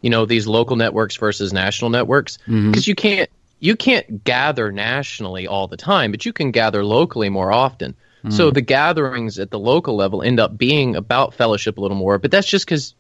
you 0.02 0.10
know 0.10 0.26
these 0.26 0.48
local 0.48 0.76
networks 0.76 1.16
versus 1.16 1.54
national 1.54 1.90
networks 1.92 2.38
because 2.38 2.54
Mm-hmm. 2.56 2.90
you 2.90 2.96
can't 2.96 3.30
you 3.60 3.76
can't 3.76 4.24
gather 4.24 4.72
nationally 4.72 5.48
all 5.48 5.68
the 5.68 5.78
time, 5.78 6.12
but 6.12 6.26
you 6.26 6.34
can 6.34 6.52
gather 6.52 6.84
locally 6.84 7.30
more 7.30 7.52
often. 7.52 7.96
Mm. 8.26 8.34
So 8.34 8.52
the 8.52 8.62
gatherings 8.62 9.40
at 9.40 9.52
the 9.52 9.60
local 9.60 9.96
level 9.96 10.22
end 10.24 10.40
up 10.40 10.58
being 10.58 10.96
about 10.96 11.34
fellowship 11.34 11.78
a 11.78 11.82
little 11.82 11.98
more, 11.98 12.18
but 12.20 12.32
that's 12.32 12.48
just 12.48 12.66
because 12.66 12.96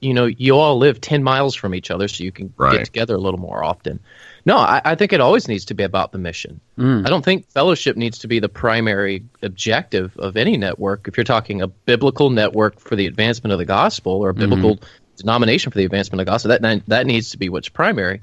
you 0.00 0.14
know 0.14 0.26
you 0.26 0.56
all 0.56 0.78
live 0.78 1.00
10 1.00 1.24
miles 1.24 1.54
from 1.56 1.74
each 1.74 1.90
other 1.90 2.06
so 2.06 2.22
you 2.22 2.30
can 2.30 2.52
Right. 2.56 2.76
get 2.78 2.84
together 2.84 3.16
a 3.16 3.18
little 3.18 3.40
more 3.40 3.64
often 3.64 3.98
no 4.46 4.56
I, 4.56 4.80
I 4.84 4.94
think 4.94 5.12
it 5.12 5.20
always 5.20 5.48
needs 5.48 5.64
to 5.64 5.74
be 5.74 5.82
about 5.82 6.12
the 6.12 6.18
mission 6.18 6.60
Mm. 6.78 7.04
i 7.04 7.10
don't 7.10 7.24
think 7.24 7.48
fellowship 7.50 7.96
needs 7.96 8.18
to 8.18 8.28
be 8.28 8.38
the 8.38 8.48
primary 8.48 9.24
objective 9.42 10.16
of 10.16 10.36
any 10.36 10.56
network 10.58 11.08
if 11.08 11.16
you're 11.16 11.24
talking 11.24 11.60
a 11.60 11.66
biblical 11.66 12.30
network 12.30 12.78
for 12.78 12.94
the 12.94 13.06
advancement 13.08 13.52
of 13.52 13.58
the 13.58 13.64
gospel 13.64 14.12
or 14.24 14.28
a 14.28 14.34
biblical 14.34 14.78
denomination 15.16 15.72
for 15.72 15.78
the 15.78 15.84
advancement 15.84 16.20
of 16.20 16.26
the 16.26 16.30
gospel 16.30 16.50
that 16.56 16.82
that 16.86 17.06
needs 17.06 17.30
to 17.30 17.36
be 17.38 17.48
what's 17.48 17.68
primary 17.68 18.20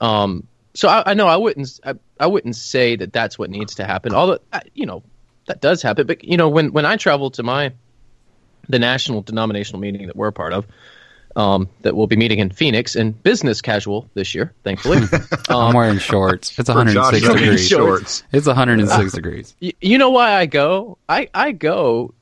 um, 0.00 0.46
so 0.72 0.88
I, 0.88 1.10
I 1.10 1.14
know 1.14 1.26
I 1.26 1.36
wouldn't 1.36 1.78
I, 1.84 1.94
I 2.18 2.26
wouldn't 2.26 2.56
say 2.56 2.96
that 2.96 3.12
that's 3.12 3.38
what 3.38 3.50
needs 3.50 3.74
to 3.74 3.84
happen. 3.84 4.14
Although 4.14 4.38
you 4.72 4.86
know 4.86 5.02
that 5.50 5.60
does 5.60 5.82
happen, 5.82 6.06
but 6.06 6.22
you 6.24 6.36
know 6.36 6.48
when 6.48 6.72
when 6.72 6.86
I 6.86 6.96
travel 6.96 7.30
to 7.32 7.42
my 7.42 7.72
the 8.68 8.78
national 8.78 9.22
denominational 9.22 9.80
meeting 9.80 10.06
that 10.06 10.14
we're 10.14 10.28
a 10.28 10.32
part 10.32 10.52
of, 10.52 10.64
um, 11.34 11.68
that 11.80 11.96
we'll 11.96 12.06
be 12.06 12.14
meeting 12.16 12.38
in 12.38 12.50
Phoenix 12.50 12.94
in 12.94 13.10
business 13.10 13.60
casual 13.60 14.08
this 14.14 14.32
year, 14.34 14.52
thankfully. 14.62 15.00
I'm 15.48 15.74
wearing 15.74 15.98
shorts. 15.98 16.56
It's 16.56 16.68
For 16.70 16.84
Josh 16.84 16.94
106 17.20 17.34
degrees. 17.34 17.66
shorts. 17.68 18.22
It's 18.32 18.46
106 18.46 19.12
degrees. 19.12 19.56
Y- 19.60 19.72
you 19.80 19.98
know 19.98 20.10
why 20.10 20.32
I 20.34 20.46
go? 20.46 20.98
I, 21.08 21.28
I 21.34 21.50
go 21.50 22.14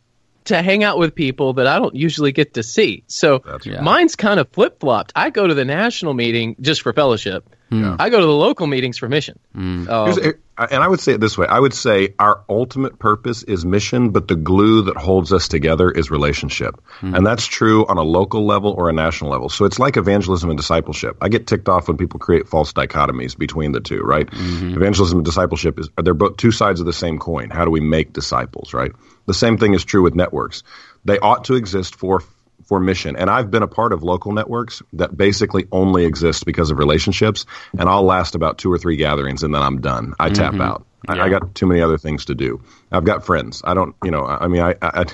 to 0.44 0.62
hang 0.62 0.84
out 0.84 0.96
with 0.98 1.14
people 1.14 1.52
that 1.54 1.66
I 1.66 1.78
don't 1.78 1.94
usually 1.94 2.32
get 2.32 2.54
to 2.54 2.62
see. 2.62 3.02
So 3.08 3.42
That's 3.44 3.66
Yeah. 3.66 3.82
mine's 3.82 4.16
kind 4.16 4.40
of 4.40 4.48
flip 4.50 4.80
flopped. 4.80 5.12
I 5.14 5.28
go 5.28 5.46
to 5.46 5.52
the 5.54 5.66
national 5.66 6.14
meeting 6.14 6.56
just 6.62 6.80
for 6.80 6.94
fellowship. 6.94 7.44
Hmm. 7.70 7.96
I 7.98 8.08
go 8.08 8.18
to 8.18 8.26
the 8.26 8.32
local 8.32 8.66
meetings 8.66 8.96
for 8.96 9.08
mission. 9.08 9.38
Hmm. 9.52 9.88
Um, 9.88 10.34
and 10.58 10.82
I 10.82 10.88
would 10.88 11.00
say 11.00 11.12
it 11.12 11.20
this 11.20 11.36
way 11.38 11.46
I 11.46 11.60
would 11.60 11.74
say 11.74 12.14
our 12.18 12.42
ultimate 12.48 12.98
purpose 12.98 13.42
is 13.42 13.64
mission, 13.64 14.10
but 14.10 14.26
the 14.26 14.36
glue 14.36 14.82
that 14.82 14.96
holds 14.96 15.32
us 15.32 15.48
together 15.48 15.90
is 15.90 16.10
relationship. 16.10 16.80
Hmm. 17.00 17.14
And 17.14 17.26
that's 17.26 17.46
true 17.46 17.86
on 17.86 17.98
a 17.98 18.02
local 18.02 18.46
level 18.46 18.72
or 18.72 18.88
a 18.88 18.92
national 18.92 19.30
level. 19.30 19.48
So 19.48 19.64
it's 19.66 19.78
like 19.78 19.96
evangelism 19.96 20.50
and 20.50 20.58
discipleship. 20.58 21.16
I 21.20 21.28
get 21.28 21.46
ticked 21.46 21.68
off 21.68 21.88
when 21.88 21.96
people 21.96 22.18
create 22.18 22.48
false 22.48 22.72
dichotomies 22.72 23.36
between 23.36 23.72
the 23.72 23.80
two, 23.80 24.00
right? 24.00 24.26
Mm-hmm. 24.26 24.76
Evangelism 24.76 25.18
and 25.18 25.24
discipleship 25.24 25.78
is 25.78 25.90
they're 26.02 26.14
both 26.14 26.38
two 26.38 26.52
sides 26.52 26.80
of 26.80 26.86
the 26.86 26.92
same 26.92 27.18
coin. 27.18 27.50
How 27.50 27.64
do 27.64 27.70
we 27.70 27.80
make 27.80 28.12
disciples, 28.12 28.72
right? 28.72 28.92
The 29.26 29.34
same 29.34 29.58
thing 29.58 29.74
is 29.74 29.84
true 29.84 30.02
with 30.02 30.14
networks. 30.14 30.62
They 31.04 31.18
ought 31.18 31.44
to 31.44 31.54
exist 31.54 31.96
for 31.96 32.20
for 32.68 32.78
mission. 32.78 33.16
And 33.16 33.30
I've 33.30 33.50
been 33.50 33.62
a 33.62 33.68
part 33.68 33.94
of 33.94 34.02
local 34.02 34.32
networks 34.32 34.82
that 34.92 35.16
basically 35.16 35.66
only 35.72 36.04
exist 36.04 36.44
because 36.44 36.70
of 36.70 36.76
relationships. 36.76 37.46
And 37.78 37.88
I'll 37.88 38.02
last 38.02 38.34
about 38.34 38.58
two 38.58 38.70
or 38.70 38.76
three 38.76 38.96
gatherings 38.96 39.42
and 39.42 39.54
then 39.54 39.62
I'm 39.62 39.80
done. 39.80 40.14
I 40.20 40.28
tap 40.28 40.52
mm-hmm. 40.52 40.60
out. 40.60 40.84
I, 41.08 41.18
I 41.18 41.28
got 41.30 41.54
too 41.54 41.66
many 41.66 41.80
other 41.80 41.96
things 41.96 42.26
to 42.26 42.34
do. 42.34 42.62
I've 42.92 43.04
got 43.04 43.24
friends. 43.24 43.62
I 43.64 43.72
don't, 43.72 43.96
you 44.04 44.10
know, 44.10 44.24
I, 44.24 44.44
I 44.44 44.48
mean, 44.48 44.60
I, 44.60 44.74
I, 44.82 45.06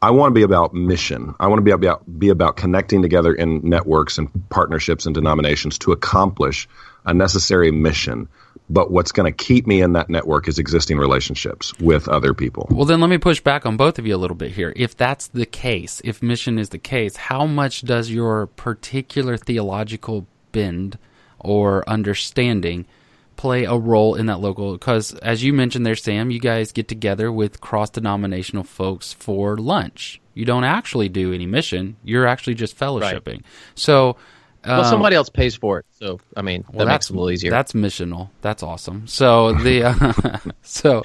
I 0.00 0.10
want 0.12 0.30
to 0.30 0.34
be 0.34 0.42
about 0.42 0.72
mission. 0.72 1.34
I 1.38 1.48
want 1.48 1.58
to 1.58 1.64
be 1.64 1.70
about, 1.72 2.18
be 2.18 2.30
about 2.30 2.56
connecting 2.56 3.02
together 3.02 3.34
in 3.34 3.68
networks 3.68 4.16
and 4.16 4.30
partnerships 4.48 5.04
and 5.04 5.14
denominations 5.14 5.78
to 5.80 5.92
accomplish 5.92 6.66
a 7.04 7.12
necessary 7.12 7.70
mission. 7.72 8.28
But 8.68 8.90
what's 8.90 9.12
going 9.12 9.32
to 9.32 9.44
keep 9.44 9.66
me 9.66 9.80
in 9.80 9.92
that 9.92 10.10
network 10.10 10.48
is 10.48 10.58
existing 10.58 10.98
relationships 10.98 11.72
with 11.78 12.08
other 12.08 12.34
people. 12.34 12.66
Well, 12.70 12.84
then 12.84 13.00
let 13.00 13.10
me 13.10 13.18
push 13.18 13.40
back 13.40 13.64
on 13.64 13.76
both 13.76 13.98
of 13.98 14.06
you 14.06 14.16
a 14.16 14.18
little 14.18 14.36
bit 14.36 14.52
here. 14.52 14.72
If 14.74 14.96
that's 14.96 15.28
the 15.28 15.46
case, 15.46 16.02
if 16.04 16.22
mission 16.22 16.58
is 16.58 16.70
the 16.70 16.78
case, 16.78 17.16
how 17.16 17.46
much 17.46 17.82
does 17.82 18.10
your 18.10 18.48
particular 18.48 19.36
theological 19.36 20.26
bend 20.50 20.98
or 21.38 21.88
understanding 21.88 22.86
play 23.36 23.64
a 23.64 23.76
role 23.76 24.16
in 24.16 24.26
that 24.26 24.40
local? 24.40 24.72
Because 24.72 25.14
as 25.16 25.44
you 25.44 25.52
mentioned 25.52 25.86
there, 25.86 25.94
Sam, 25.94 26.30
you 26.30 26.40
guys 26.40 26.72
get 26.72 26.88
together 26.88 27.30
with 27.30 27.60
cross 27.60 27.90
denominational 27.90 28.64
folks 28.64 29.12
for 29.12 29.56
lunch. 29.56 30.20
You 30.34 30.44
don't 30.44 30.64
actually 30.64 31.08
do 31.08 31.32
any 31.32 31.46
mission, 31.46 31.96
you're 32.04 32.26
actually 32.26 32.54
just 32.54 32.76
fellowshipping. 32.78 33.42
So, 33.74 34.16
well, 34.66 34.80
um, 34.80 34.86
somebody 34.86 35.16
else 35.16 35.28
pays 35.28 35.54
for 35.54 35.78
it, 35.80 35.86
so 35.92 36.20
I 36.36 36.42
mean 36.42 36.64
that 36.74 36.86
makes 36.86 37.08
it 37.08 37.12
a 37.12 37.12
little 37.14 37.30
easier. 37.30 37.50
That's 37.50 37.72
missional. 37.72 38.30
That's 38.40 38.62
awesome. 38.62 39.06
So 39.06 39.52
the 39.52 39.84
uh, 39.84 40.38
so 40.62 41.02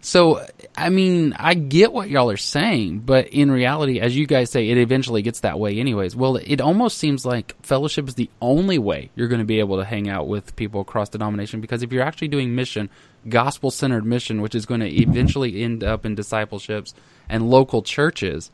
so 0.00 0.44
I 0.76 0.88
mean 0.88 1.34
I 1.38 1.54
get 1.54 1.92
what 1.92 2.10
y'all 2.10 2.30
are 2.30 2.36
saying, 2.36 3.00
but 3.00 3.28
in 3.28 3.50
reality, 3.50 4.00
as 4.00 4.16
you 4.16 4.26
guys 4.26 4.50
say, 4.50 4.68
it 4.68 4.78
eventually 4.78 5.22
gets 5.22 5.40
that 5.40 5.58
way 5.58 5.78
anyways. 5.78 6.14
Well, 6.16 6.36
it 6.36 6.60
almost 6.60 6.98
seems 6.98 7.24
like 7.24 7.54
fellowship 7.64 8.08
is 8.08 8.14
the 8.14 8.30
only 8.40 8.78
way 8.78 9.10
you're 9.14 9.28
going 9.28 9.40
to 9.40 9.44
be 9.44 9.60
able 9.60 9.78
to 9.78 9.84
hang 9.84 10.08
out 10.08 10.28
with 10.28 10.56
people 10.56 10.80
across 10.80 11.08
denomination 11.08 11.60
because 11.60 11.82
if 11.82 11.92
you're 11.92 12.02
actually 12.02 12.28
doing 12.28 12.54
mission, 12.54 12.90
gospel 13.28 13.70
centered 13.70 14.04
mission, 14.04 14.40
which 14.40 14.54
is 14.54 14.66
going 14.66 14.80
to 14.80 14.88
eventually 14.88 15.62
end 15.62 15.84
up 15.84 16.04
in 16.04 16.14
discipleships 16.14 16.94
and 17.28 17.48
local 17.48 17.82
churches, 17.82 18.50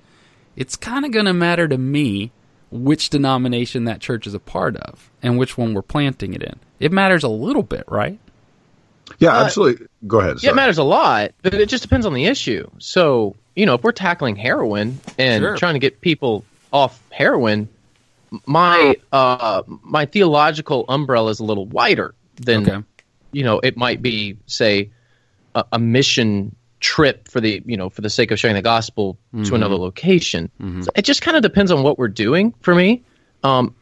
it's 0.56 0.76
kind 0.76 1.04
of 1.04 1.12
going 1.12 1.26
to 1.26 1.32
matter 1.32 1.68
to 1.68 1.78
me 1.78 2.32
which 2.70 3.10
denomination 3.10 3.84
that 3.84 4.00
church 4.00 4.26
is 4.26 4.34
a 4.34 4.38
part 4.38 4.76
of 4.76 5.10
and 5.22 5.38
which 5.38 5.56
one 5.56 5.74
we're 5.74 5.82
planting 5.82 6.34
it 6.34 6.42
in. 6.42 6.56
It 6.80 6.92
matters 6.92 7.24
a 7.24 7.28
little 7.28 7.62
bit, 7.62 7.84
right? 7.88 8.18
Yeah, 9.18 9.36
absolutely. 9.36 9.86
Go 10.06 10.20
ahead. 10.20 10.42
Yeah, 10.42 10.50
it 10.50 10.56
matters 10.56 10.78
a 10.78 10.82
lot, 10.84 11.32
but 11.42 11.54
it 11.54 11.68
just 11.68 11.82
depends 11.82 12.04
on 12.04 12.12
the 12.12 12.26
issue. 12.26 12.68
So, 12.78 13.34
you 13.56 13.64
know, 13.66 13.74
if 13.74 13.82
we're 13.82 13.92
tackling 13.92 14.36
heroin 14.36 15.00
and 15.18 15.42
Sure. 15.42 15.56
trying 15.56 15.74
to 15.74 15.80
get 15.80 16.00
people 16.02 16.44
off 16.72 17.02
heroin, 17.10 17.68
my 18.44 18.96
uh, 19.10 19.62
my 19.66 20.04
theological 20.04 20.84
umbrella 20.88 21.30
is 21.30 21.40
a 21.40 21.44
little 21.44 21.64
wider 21.64 22.14
than 22.36 22.68
Okay. 22.68 22.84
you 23.32 23.42
know 23.42 23.58
it 23.60 23.76
might 23.78 24.02
be, 24.02 24.36
say, 24.46 24.90
a, 25.54 25.64
a 25.72 25.78
mission 25.78 26.54
trip 26.80 27.28
for 27.28 27.40
the 27.40 27.62
you 27.66 27.76
know 27.76 27.88
for 27.90 28.00
the 28.02 28.10
sake 28.10 28.30
of 28.30 28.38
sharing 28.38 28.54
the 28.56 28.62
gospel 28.62 29.18
to 29.44 29.54
another 29.54 29.74
location. 29.76 30.50
So 30.82 30.90
it 30.96 31.04
just 31.04 31.22
kind 31.22 31.36
of 31.36 31.42
depends 31.42 31.70
on 31.70 31.82
what 31.82 31.98
we're 31.98 32.08
doing. 32.08 32.54
For 32.60 32.74
me, 32.74 33.02
um, 33.42 33.74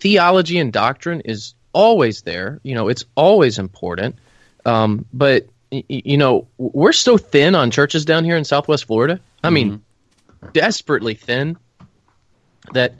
theology 0.00 0.58
and 0.58 0.72
doctrine 0.72 1.20
is 1.20 1.54
always 1.72 2.22
there. 2.22 2.60
You 2.62 2.74
know, 2.74 2.88
it's 2.88 3.04
always 3.14 3.58
important. 3.58 4.16
Um, 4.64 5.04
but 5.12 5.46
y- 5.72 5.84
you 5.88 6.16
know, 6.16 6.46
we're 6.58 6.92
so 6.92 7.16
thin 7.18 7.54
on 7.54 7.70
churches 7.70 8.04
down 8.04 8.24
here 8.24 8.36
in 8.36 8.44
Southwest 8.44 8.84
Florida. 8.86 9.20
I 9.42 9.50
mean, 9.50 9.82
desperately 10.52 11.14
thin 11.14 11.56
that 12.72 12.94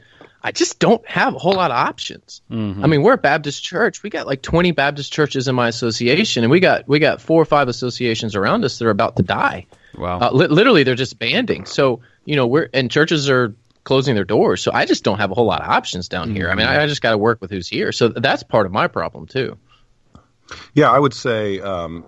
I 0.45 0.51
just 0.51 0.77
don't 0.77 1.03
have 1.09 1.33
a 1.33 1.39
whole 1.39 1.55
lot 1.55 1.71
of 1.71 1.77
options. 1.77 2.43
I 2.83 2.85
mean, 2.85 3.01
we're 3.01 3.13
a 3.13 3.17
Baptist 3.17 3.63
church. 3.63 4.03
We 4.03 4.11
got 4.11 4.27
like 4.27 4.43
20 4.43 4.73
Baptist 4.73 5.11
churches 5.11 5.47
in 5.47 5.55
my 5.55 5.67
association, 5.67 6.43
and 6.43 6.51
we 6.51 6.59
got 6.59 6.87
we 6.87 6.99
got 6.99 7.19
four 7.19 7.41
or 7.41 7.45
five 7.45 7.67
associations 7.67 8.35
around 8.35 8.63
us 8.63 8.77
that 8.77 8.85
are 8.85 8.91
about 8.91 9.15
to 9.15 9.23
die. 9.23 9.65
Wow. 9.97 10.19
Uh, 10.19 10.29
li- 10.31 10.47
literally, 10.47 10.83
they're 10.83 10.93
just 10.93 11.17
banding. 11.17 11.65
So 11.65 12.01
you 12.25 12.35
know, 12.35 12.45
we're 12.45 12.69
and 12.75 12.91
churches 12.91 13.27
are 13.27 13.55
closing 13.85 14.13
their 14.13 14.23
doors. 14.23 14.61
So 14.61 14.71
I 14.71 14.85
just 14.85 15.03
don't 15.03 15.17
have 15.17 15.31
a 15.31 15.33
whole 15.33 15.47
lot 15.47 15.61
of 15.61 15.67
options 15.67 16.09
down 16.09 16.35
here. 16.35 16.51
I 16.51 16.53
mean, 16.53 16.67
I, 16.67 16.83
I 16.83 16.85
just 16.85 17.01
got 17.01 17.11
to 17.11 17.17
work 17.17 17.41
with 17.41 17.49
who's 17.49 17.67
here. 17.67 17.91
So 17.91 18.09
that's 18.09 18.43
part 18.43 18.67
of 18.67 18.71
my 18.71 18.87
problem 18.87 19.25
too. 19.25 19.57
Yeah, 20.75 20.91
I 20.91 20.99
would 20.99 21.15
say 21.15 21.59
um, 21.59 22.05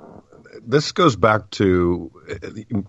this 0.64 0.92
goes 0.92 1.16
back 1.16 1.50
to 1.52 2.12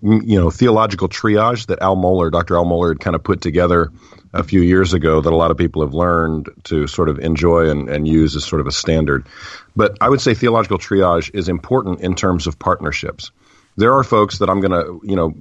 you 0.03 0.39
know 0.39 0.51
theological 0.51 1.09
triage 1.09 1.69
that 1.69 1.81
Al 1.81 1.97
Mohler, 1.97 2.31
Dr. 2.31 2.57
Al 2.57 2.67
Mohler, 2.67 2.91
had 2.91 3.01
kind 3.01 3.17
of 3.17 3.25
put 3.25 3.41
together 3.41 3.91
a 4.33 4.43
few 4.43 4.61
years 4.61 4.93
ago 4.93 5.21
that 5.21 5.33
a 5.33 5.37
lot 5.37 5.51
of 5.51 5.57
people 5.57 5.83
have 5.83 5.95
learned 5.95 6.49
to 6.64 6.87
sort 6.87 7.09
of 7.09 7.19
enjoy 7.19 7.71
and, 7.71 7.88
and 7.88 8.07
use 8.07 8.37
as 8.37 8.45
sort 8.45 8.61
of 8.61 8.67
a 8.67 8.73
standard. 8.73 9.27
But 9.75 9.97
I 10.01 10.09
would 10.09 10.21
say 10.21 10.35
theological 10.35 10.79
triage 10.79 11.31
is 11.35 11.49
important 11.49 12.01
in 12.01 12.14
terms 12.14 12.47
of 12.47 12.59
partnerships. 12.59 13.31
There 13.77 13.95
are 13.95 14.05
folks 14.05 14.38
that 14.38 14.51
I'm 14.51 14.61
going 14.61 14.73
to 14.73 15.01
you 15.05 15.17
know 15.17 15.35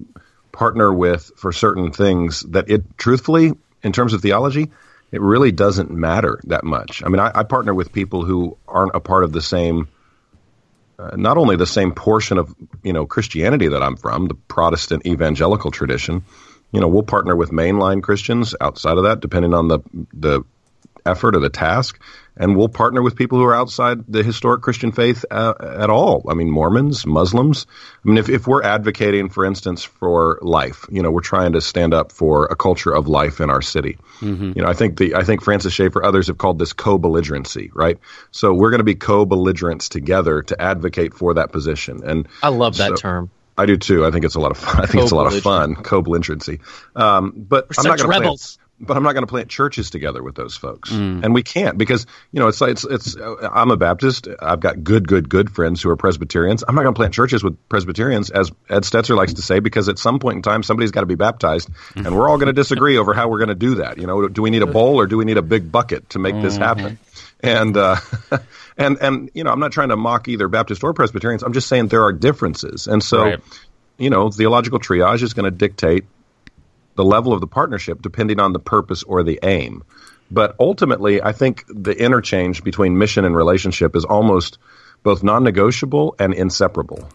partner 0.52 0.94
with 0.94 1.32
for 1.38 1.52
certain 1.52 1.92
things 1.92 2.42
that 2.42 2.70
it 2.70 2.98
truthfully 2.98 3.54
in 3.84 3.92
terms 3.92 4.14
of 4.14 4.22
theology 4.22 4.72
it 5.12 5.22
really 5.22 5.52
doesn't 5.52 5.90
matter 5.90 6.40
that 6.46 6.64
much. 6.64 7.02
I 7.04 7.10
mean, 7.10 7.20
I, 7.20 7.32
I 7.34 7.44
partner 7.44 7.74
with 7.74 7.94
people 7.94 8.26
who 8.26 8.58
aren't 8.68 8.94
a 8.94 9.00
part 9.00 9.24
of 9.24 9.32
the 9.32 9.42
same 9.42 9.88
uh, 11.00 11.16
not 11.16 11.38
only 11.38 11.56
the 11.56 11.68
same 11.68 11.92
portion 11.92 12.40
of 12.40 12.54
you 12.84 12.92
know 12.92 13.06
Christianity 13.06 13.68
that 13.68 13.84
I'm 13.84 13.98
from, 13.98 14.28
the 14.28 14.34
Protestant 14.34 15.06
evangelical 15.06 15.72
tradition. 15.72 16.26
You 16.72 16.82
know, 16.82 16.88
we'll 16.88 17.04
partner 17.04 17.36
with 17.36 17.52
mainline 17.52 18.04
Christians 18.04 18.54
outside 18.60 18.98
of 18.98 19.04
that, 19.04 19.20
depending 19.20 19.54
on 19.54 19.68
the 19.68 19.80
the 20.14 20.44
effort 21.08 21.36
or 21.36 21.40
the 21.40 21.50
task, 21.50 22.00
and 22.36 22.56
we'll 22.56 22.70
partner 22.70 23.02
with 23.02 23.16
people 23.16 23.40
who 23.40 23.46
are 23.46 23.56
outside 23.56 24.00
the 24.08 24.24
historic 24.24 24.62
Christian 24.62 24.92
faith 24.92 25.26
uh, 25.32 25.54
at 25.60 25.90
all. 25.90 26.26
I 26.30 26.34
mean, 26.34 26.52
Mormons, 26.52 27.06
Muslims. 27.06 27.66
I 28.06 28.10
mean, 28.10 28.18
if, 28.18 28.30
if 28.30 28.46
we're 28.46 28.64
advocating, 28.64 29.30
for 29.30 29.46
instance, 29.46 29.84
for 29.84 30.38
life, 30.42 30.86
you 30.92 31.02
know, 31.02 31.10
we're 31.10 31.22
trying 31.22 31.54
to 31.54 31.62
stand 31.62 31.94
up 31.94 32.12
for 32.12 32.46
a 32.46 32.56
culture 32.56 32.94
of 32.94 33.08
life 33.08 33.40
in 33.40 33.50
our 33.50 33.62
city. 33.62 33.98
Mm-hmm. 34.20 34.54
You 34.56 34.64
know, 34.64 34.68
I 34.68 34.74
think 34.74 34.98
the 34.98 35.16
I 35.16 35.24
think 35.24 35.42
Francis 35.42 35.74
Schaeffer, 35.74 36.04
others 36.04 36.28
have 36.28 36.38
called 36.38 36.60
this 36.60 36.74
co-belligerency, 36.74 37.72
right? 37.74 37.98
So 38.32 38.54
we're 38.54 38.70
going 38.70 38.80
to 38.80 38.86
be 38.86 38.96
co-belligerents 38.96 39.90
together 39.90 40.44
to 40.44 40.62
advocate 40.62 41.14
for 41.14 41.36
that 41.36 41.52
position. 41.52 42.02
And 42.04 42.28
I 42.44 42.50
love 42.50 42.78
that 42.78 42.90
so, 42.90 42.96
term. 42.96 43.32
I 43.58 43.66
do 43.66 43.78
too. 43.78 44.06
I 44.06 44.12
think 44.12 44.26
it's 44.26 44.36
a 44.36 44.40
lot 44.40 44.52
of 44.52 44.58
fun. 44.58 44.80
I 44.84 44.86
think 44.86 45.04
it's 45.04 45.12
a 45.12 45.16
lot 45.16 45.34
of 45.34 45.42
fun, 45.42 45.76
co-belligerency. 45.76 46.60
Um, 46.96 47.34
but 47.36 47.68
We're 47.70 47.92
I'm 47.92 47.98
not 47.98 48.08
going 48.08 48.38
to 48.38 48.58
but 48.80 48.96
I'm 48.96 49.04
not 49.04 49.14
going 49.14 49.24
to 49.24 49.30
plant 49.30 49.50
churches 49.50 49.90
together 49.90 50.22
with 50.22 50.36
those 50.36 50.56
folks, 50.56 50.92
mm. 50.92 51.24
and 51.24 51.34
we 51.34 51.42
can't 51.42 51.78
because 51.78 52.06
you 52.32 52.40
know 52.40 52.48
it's 52.48 52.62
it's 52.62 52.84
it's. 52.84 53.16
I'm 53.18 53.72
a 53.72 53.78
Baptist. 53.78 54.28
I've 54.40 54.60
got 54.60 54.84
good, 54.84 55.08
good, 55.08 55.30
good 55.30 55.50
friends 55.50 55.82
who 55.82 55.90
are 55.90 55.96
Presbyterians. 55.96 56.64
I'm 56.68 56.76
not 56.76 56.84
going 56.84 56.94
to 56.94 56.98
plant 56.98 57.14
churches 57.14 57.44
with 57.44 57.58
Presbyterians, 57.70 58.30
as 58.30 58.52
Ed 58.70 58.84
Stetzer 58.84 59.16
likes 59.16 59.34
to 59.34 59.42
say, 59.42 59.60
because 59.60 59.90
at 59.90 59.98
some 59.98 60.20
point 60.20 60.36
in 60.36 60.42
time 60.44 60.62
somebody's 60.62 60.92
got 60.92 61.02
to 61.02 61.08
be 61.08 61.16
baptized, 61.16 61.70
and 61.96 62.16
we're 62.16 62.30
all 62.30 62.38
going 62.38 62.48
to 62.48 62.54
disagree 62.54 62.98
over 62.98 63.14
how 63.14 63.30
we're 63.30 63.40
going 63.40 63.50
to 63.50 63.56
do 63.56 63.76
that. 63.76 63.98
You 63.98 64.06
know, 64.06 64.28
do 64.28 64.42
we 64.42 64.52
need 64.52 64.62
a 64.62 64.68
bowl 64.68 65.00
or 65.00 65.08
do 65.08 65.18
we 65.18 65.26
need 65.26 65.38
a 65.38 65.42
big 65.42 65.72
bucket 65.72 66.12
to 66.12 66.20
make 66.20 66.36
mm-hmm. 66.36 66.44
this 66.44 66.58
happen? 66.58 67.00
And 67.42 67.78
uh, 67.78 67.98
and 68.78 68.98
and 69.02 69.30
you 69.34 69.44
know, 69.44 69.52
I'm 69.52 69.60
not 69.60 69.72
trying 69.72 69.90
to 69.90 69.98
mock 69.98 70.28
either 70.28 70.48
Baptist 70.48 70.84
or 70.84 70.94
Presbyterians. 70.94 71.44
I'm 71.44 71.54
just 71.54 71.68
saying 71.68 71.88
there 71.88 72.04
are 72.04 72.14
differences, 72.14 72.88
and 72.88 73.04
so. 73.04 73.24
Right. 73.24 73.40
You 74.00 74.12
know, 74.12 74.30
theological 74.30 74.78
triage 74.80 75.24
is 75.24 75.34
going 75.34 75.46
to 75.46 75.50
dictate 75.50 76.06
the 76.98 77.04
level 77.04 77.34
of 77.34 77.42
the 77.42 77.48
partnership 77.48 78.00
depending 78.00 78.40
on 78.40 78.54
the 78.54 78.60
purpose 78.60 79.02
or 79.02 79.24
the 79.24 79.40
aim. 79.42 79.84
But 80.30 80.56
ultimately, 80.60 81.22
I 81.22 81.32
think 81.32 81.64
the 81.68 81.94
interchange 81.94 82.64
between 82.64 82.98
mission 82.98 83.24
and 83.24 83.36
relationship 83.36 83.96
is 83.96 84.04
almost 84.04 84.58
both 85.04 85.24
non 85.24 85.44
negotiable 85.44 86.16
and 86.20 86.34
inseparable. 86.34 87.08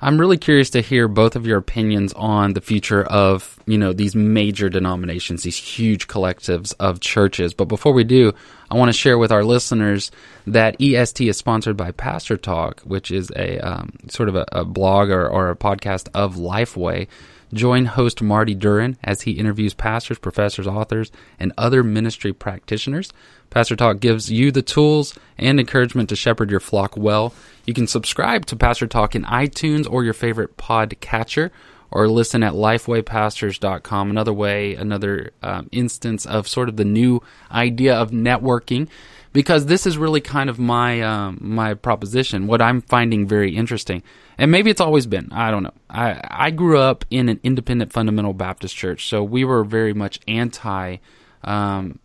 I'm 0.00 0.18
really 0.20 0.36
curious 0.36 0.70
to 0.70 0.82
hear 0.82 1.08
both 1.08 1.36
of 1.36 1.46
your 1.46 1.58
opinions 1.58 2.12
on 2.14 2.52
the 2.52 2.60
future 2.60 3.04
of, 3.04 3.58
you 3.66 3.78
know, 3.78 3.92
these 3.92 4.14
major 4.14 4.68
denominations, 4.68 5.42
these 5.42 5.56
huge 5.56 6.06
collectives 6.06 6.74
of 6.78 7.00
churches. 7.00 7.54
But 7.54 7.66
before 7.66 7.92
we 7.92 8.04
do, 8.04 8.32
I 8.70 8.76
want 8.76 8.90
to 8.90 8.92
share 8.92 9.16
with 9.16 9.32
our 9.32 9.44
listeners 9.44 10.10
that 10.46 10.80
EST 10.80 11.28
is 11.28 11.36
sponsored 11.36 11.76
by 11.76 11.92
Pastor 11.92 12.36
Talk, 12.36 12.80
which 12.82 13.10
is 13.10 13.30
a 13.36 13.58
um, 13.60 13.92
sort 14.08 14.28
of 14.28 14.36
a, 14.36 14.44
a 14.52 14.64
blog 14.64 15.08
or, 15.08 15.26
or 15.28 15.50
a 15.50 15.56
podcast 15.56 16.08
of 16.14 16.36
Lifeway. 16.36 17.08
Join 17.52 17.86
host 17.86 18.22
Marty 18.22 18.54
Duran 18.54 18.96
as 19.04 19.22
he 19.22 19.32
interviews 19.32 19.74
pastors, 19.74 20.18
professors, 20.18 20.66
authors, 20.66 21.12
and 21.38 21.52
other 21.56 21.82
ministry 21.82 22.32
practitioners. 22.32 23.12
Pastor 23.50 23.76
Talk 23.76 24.00
gives 24.00 24.30
you 24.30 24.50
the 24.50 24.62
tools 24.62 25.16
and 25.38 25.60
encouragement 25.60 26.08
to 26.08 26.16
shepherd 26.16 26.50
your 26.50 26.60
flock 26.60 26.96
well. 26.96 27.32
You 27.64 27.74
can 27.74 27.86
subscribe 27.86 28.46
to 28.46 28.56
Pastor 28.56 28.86
Talk 28.86 29.14
in 29.14 29.24
iTunes 29.24 29.90
or 29.90 30.04
your 30.04 30.14
favorite 30.14 30.56
podcatcher 30.56 31.50
or 31.90 32.08
listen 32.08 32.42
at 32.42 32.52
lifewaypastors.com. 32.52 34.10
Another 34.10 34.32
way, 34.32 34.74
another 34.74 35.30
um, 35.42 35.68
instance 35.72 36.26
of 36.26 36.48
sort 36.48 36.68
of 36.68 36.76
the 36.76 36.84
new 36.84 37.22
idea 37.50 37.94
of 37.94 38.10
networking 38.10 38.88
because 39.36 39.66
this 39.66 39.86
is 39.86 39.98
really 39.98 40.22
kind 40.22 40.48
of 40.48 40.58
my 40.58 41.02
um, 41.02 41.36
my 41.42 41.74
proposition. 41.74 42.46
What 42.46 42.62
I'm 42.62 42.80
finding 42.80 43.28
very 43.28 43.54
interesting, 43.54 44.02
and 44.38 44.50
maybe 44.50 44.70
it's 44.70 44.80
always 44.80 45.06
been. 45.06 45.28
I 45.30 45.50
don't 45.50 45.62
know. 45.62 45.74
I 45.90 46.18
I 46.24 46.50
grew 46.50 46.78
up 46.78 47.04
in 47.10 47.28
an 47.28 47.38
independent 47.42 47.92
fundamental 47.92 48.32
Baptist 48.32 48.74
church, 48.74 49.10
so 49.10 49.22
we 49.22 49.44
were 49.44 49.62
very 49.62 49.92
much 49.92 50.20
anti. 50.26 50.96
Um, 51.44 51.98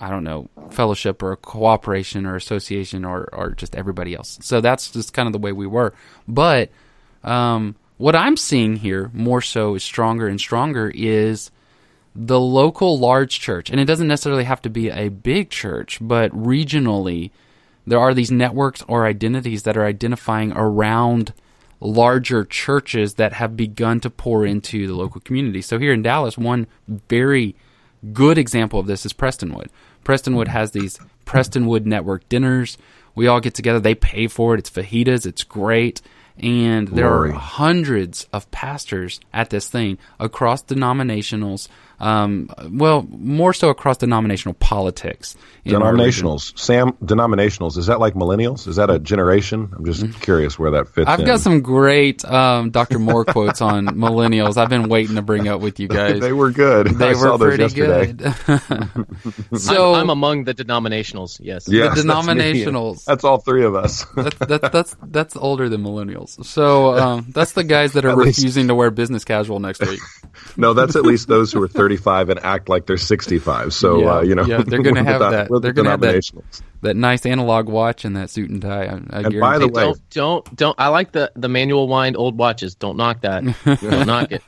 I 0.00 0.08
don't 0.08 0.24
know, 0.24 0.48
fellowship 0.70 1.22
or 1.22 1.36
cooperation 1.36 2.24
or 2.24 2.34
association 2.34 3.04
or, 3.04 3.28
or 3.34 3.50
just 3.50 3.76
everybody 3.76 4.14
else. 4.14 4.38
So 4.40 4.62
that's 4.62 4.90
just 4.90 5.12
kind 5.12 5.26
of 5.26 5.34
the 5.34 5.38
way 5.38 5.52
we 5.52 5.66
were. 5.66 5.92
But 6.26 6.70
um, 7.22 7.76
what 7.98 8.16
I'm 8.16 8.38
seeing 8.38 8.76
here 8.76 9.10
more 9.12 9.42
so 9.42 9.74
is 9.74 9.82
stronger 9.82 10.26
and 10.26 10.40
stronger 10.40 10.90
is 10.94 11.50
the 12.14 12.40
local 12.40 12.98
large 12.98 13.40
church, 13.40 13.70
and 13.70 13.80
it 13.80 13.84
doesn't 13.84 14.08
necessarily 14.08 14.44
have 14.44 14.62
to 14.62 14.70
be 14.70 14.90
a 14.90 15.08
big 15.08 15.50
church, 15.50 15.98
but 16.00 16.30
regionally, 16.32 17.30
there 17.86 18.00
are 18.00 18.14
these 18.14 18.30
networks 18.30 18.82
or 18.88 19.06
identities 19.06 19.62
that 19.62 19.76
are 19.76 19.84
identifying 19.84 20.52
around 20.52 21.32
larger 21.80 22.44
churches 22.44 23.14
that 23.14 23.32
have 23.34 23.56
begun 23.56 24.00
to 24.00 24.10
pour 24.10 24.44
into 24.44 24.86
the 24.86 24.94
local 24.94 25.20
community. 25.20 25.62
So 25.62 25.78
here 25.78 25.92
in 25.92 26.02
Dallas, 26.02 26.36
one 26.36 26.66
very 26.88 27.54
good 28.12 28.38
example 28.38 28.80
of 28.80 28.86
this 28.86 29.06
is 29.06 29.12
Prestonwood. 29.12 29.68
Prestonwood 30.04 30.48
has 30.48 30.72
these 30.72 30.98
Prestonwood 31.24 31.86
network 31.86 32.28
dinners. 32.28 32.76
We 33.14 33.26
all 33.26 33.40
get 33.40 33.54
together. 33.54 33.80
They 33.80 33.94
pay 33.94 34.26
for 34.26 34.54
it. 34.54 34.58
It's 34.58 34.70
fajitas. 34.70 35.26
It's 35.26 35.44
great. 35.44 36.02
And 36.38 36.88
there 36.88 37.08
Glory. 37.08 37.30
are 37.30 37.34
hundreds 37.34 38.26
of 38.32 38.50
pastors 38.50 39.20
at 39.32 39.50
this 39.50 39.68
thing 39.68 39.98
across 40.18 40.62
denominationals 40.62 41.68
um, 42.00 42.48
well, 42.70 43.06
more 43.10 43.52
so 43.52 43.68
across 43.68 43.98
denominational 43.98 44.54
politics. 44.54 45.36
Denominationals, 45.66 46.58
Sam. 46.58 46.92
Denominationals 47.04 47.76
is 47.76 47.86
that 47.86 48.00
like 48.00 48.14
millennials? 48.14 48.66
Is 48.66 48.76
that 48.76 48.88
a 48.88 48.98
generation? 48.98 49.70
I'm 49.76 49.84
just 49.84 50.02
mm-hmm. 50.02 50.18
curious 50.20 50.58
where 50.58 50.70
that 50.72 50.88
fits. 50.88 51.08
I've 51.08 51.20
in. 51.20 51.26
got 51.26 51.40
some 51.40 51.60
great 51.60 52.24
um, 52.24 52.70
Dr. 52.70 52.98
Moore 52.98 53.26
quotes 53.26 53.60
on 53.60 53.86
millennials. 53.88 54.56
I've 54.56 54.70
been 54.70 54.88
waiting 54.88 55.16
to 55.16 55.22
bring 55.22 55.48
up 55.48 55.60
with 55.60 55.78
you 55.78 55.88
guys. 55.88 56.20
they 56.20 56.32
were 56.32 56.50
good. 56.50 56.86
They 56.86 57.10
I 57.10 57.14
were 57.14 57.36
pretty 57.38 57.68
good. 57.74 58.20
so 59.58 59.94
I'm, 59.94 60.02
I'm, 60.02 60.10
among 60.10 60.44
the 60.44 60.54
denominationals. 60.54 61.38
Yes. 61.42 61.68
yes 61.68 61.94
the 61.94 62.02
denominationals. 62.02 62.92
That's, 62.92 63.04
that's, 63.04 63.24
all 63.24 63.38
three 63.38 63.64
of 63.64 63.74
us. 63.74 64.06
that's, 64.16 64.38
that, 64.38 64.72
that's 64.72 64.96
that's 65.02 65.36
older 65.36 65.68
than 65.68 65.82
millennials. 65.82 66.42
So 66.46 66.98
um, 66.98 67.26
that's 67.28 67.52
the 67.52 67.64
guys 67.64 67.92
that 67.92 68.06
are 68.06 68.16
refusing 68.16 68.62
least. 68.62 68.68
to 68.68 68.74
wear 68.74 68.90
business 68.90 69.24
casual 69.24 69.60
next 69.60 69.80
week. 69.86 70.00
no, 70.56 70.72
that's 70.72 70.96
at 70.96 71.02
least 71.02 71.28
those 71.28 71.52
who 71.52 71.62
are 71.62 71.68
30 71.68 71.89
35 71.90 72.28
and 72.28 72.40
act 72.40 72.68
like 72.68 72.86
they're 72.86 72.96
65. 72.96 73.74
So, 73.74 74.00
yeah, 74.00 74.06
uh, 74.06 74.20
you 74.22 74.34
know, 74.36 74.44
yeah, 74.44 74.62
they're 74.64 74.82
going 74.82 74.94
to 74.94 75.02
have 75.02 75.20
that. 75.20 75.48
They're 75.60 75.72
going 75.72 75.86
to 75.86 75.90
have 75.90 76.00
that, 76.00 76.30
that 76.82 76.94
nice 76.94 77.26
analog 77.26 77.68
watch 77.68 78.04
and 78.04 78.16
that 78.16 78.30
suit 78.30 78.48
and 78.48 78.62
tie. 78.62 78.84
I, 78.84 79.00
I 79.10 79.20
and 79.22 79.40
by 79.40 79.58
the 79.58 79.66
way, 79.66 79.82
don't, 79.82 80.10
don't, 80.10 80.56
don't, 80.56 80.76
I 80.78 80.88
like 80.88 81.10
the, 81.10 81.32
the 81.34 81.48
manual 81.48 81.88
wind 81.88 82.16
old 82.16 82.38
watches. 82.38 82.76
Don't 82.76 82.96
knock 82.96 83.22
that. 83.22 83.42
don't 83.64 84.06
knock 84.06 84.30
it. 84.30 84.42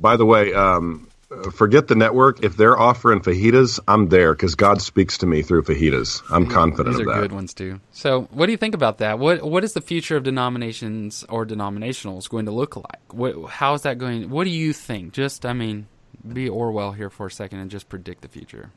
By 0.00 0.16
the 0.16 0.26
way, 0.26 0.52
um, 0.52 1.08
forget 1.52 1.86
the 1.86 1.94
network. 1.94 2.42
If 2.42 2.56
they're 2.56 2.78
offering 2.78 3.20
fajitas, 3.20 3.78
I'm 3.86 4.08
there 4.08 4.32
because 4.32 4.56
God 4.56 4.82
speaks 4.82 5.18
to 5.18 5.26
me 5.26 5.42
through 5.42 5.62
fajitas. 5.62 6.22
I'm 6.28 6.46
confident 6.46 6.96
These 6.96 7.06
of 7.06 7.14
that. 7.14 7.20
good 7.20 7.32
ones 7.32 7.54
too. 7.54 7.80
So, 7.92 8.22
what 8.32 8.46
do 8.46 8.52
you 8.52 8.58
think 8.58 8.74
about 8.74 8.98
that? 8.98 9.20
What 9.20 9.42
What 9.42 9.62
is 9.62 9.74
the 9.74 9.80
future 9.80 10.16
of 10.16 10.24
denominations 10.24 11.24
or 11.28 11.46
denominationals 11.46 12.28
going 12.28 12.46
to 12.46 12.52
look 12.52 12.74
like? 12.74 13.14
What, 13.14 13.48
how 13.48 13.74
is 13.74 13.82
that 13.82 13.98
going? 13.98 14.28
What 14.28 14.42
do 14.42 14.50
you 14.50 14.72
think? 14.72 15.12
Just, 15.12 15.46
I 15.46 15.52
mean, 15.52 15.86
be 16.26 16.48
Orwell 16.48 16.92
here 16.92 17.10
for 17.10 17.26
a 17.26 17.30
second 17.30 17.60
and 17.60 17.70
just 17.70 17.88
predict 17.88 18.22
the 18.22 18.28
future? 18.28 18.70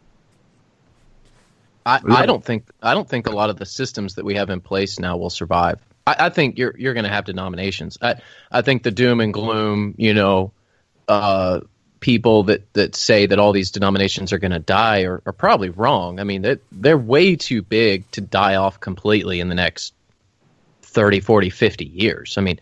I, 1.86 2.00
I 2.08 2.26
don't 2.26 2.44
think 2.44 2.70
I 2.82 2.94
don't 2.94 3.08
think 3.08 3.28
a 3.28 3.32
lot 3.32 3.50
of 3.50 3.58
the 3.58 3.66
systems 3.66 4.16
that 4.16 4.24
we 4.24 4.36
have 4.36 4.50
in 4.50 4.62
place 4.62 5.00
now 5.00 5.18
will 5.18 5.30
survive. 5.30 5.82
I, 6.08 6.16
I 6.18 6.30
think 6.30 6.58
you're 6.58 6.74
you're 6.78 6.94
going 6.94 7.04
to 7.04 7.10
have 7.10 7.26
denominations. 7.26 7.98
I 8.02 8.16
I 8.50 8.62
think 8.62 8.84
the 8.84 8.92
doom 8.92 9.20
and 9.20 9.34
gloom, 9.34 9.96
you 9.98 10.14
know, 10.14 10.54
uh, 11.10 11.60
people 12.04 12.44
that, 12.44 12.72
that 12.74 12.96
say 12.96 13.26
that 13.26 13.40
all 13.40 13.54
these 13.54 13.72
denominations 13.72 14.34
are 14.34 14.38
going 14.38 14.52
to 14.52 14.60
die 14.60 15.04
are, 15.04 15.22
are 15.26 15.32
probably 15.32 15.70
wrong. 15.70 16.20
I 16.20 16.26
mean, 16.26 16.42
they're, 16.42 16.60
they're 16.70 16.98
way 16.98 17.38
too 17.38 17.62
big 17.62 18.12
to 18.12 18.20
die 18.20 18.56
off 18.56 18.82
completely 18.82 19.40
in 19.40 19.48
the 19.48 19.56
next 19.56 19.94
30, 20.82 21.22
40, 21.22 21.50
50 21.50 21.86
years. 21.86 22.38
I 22.38 22.42
mean, 22.42 22.60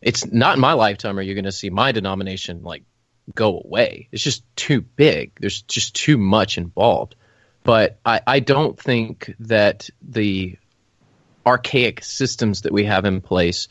it's 0.00 0.30
not 0.30 0.54
in 0.54 0.60
my 0.60 0.74
lifetime 0.74 1.18
are 1.18 1.22
you 1.22 1.34
going 1.34 1.44
to 1.44 1.50
see 1.52 1.70
my 1.70 1.90
denomination 1.90 2.62
like 2.62 2.84
go 3.34 3.60
away. 3.64 4.08
It's 4.12 4.22
just 4.22 4.44
too 4.56 4.80
big. 4.80 5.32
There's 5.40 5.62
just 5.62 5.94
too 5.94 6.18
much 6.18 6.58
involved. 6.58 7.14
But 7.64 7.98
I, 8.04 8.20
I 8.26 8.40
don't 8.40 8.78
think 8.78 9.34
that 9.40 9.90
the 10.00 10.56
archaic 11.46 12.02
systems 12.04 12.62
that 12.62 12.72
we 12.72 12.84
have 12.84 13.04
in 13.04 13.20
place 13.20 13.68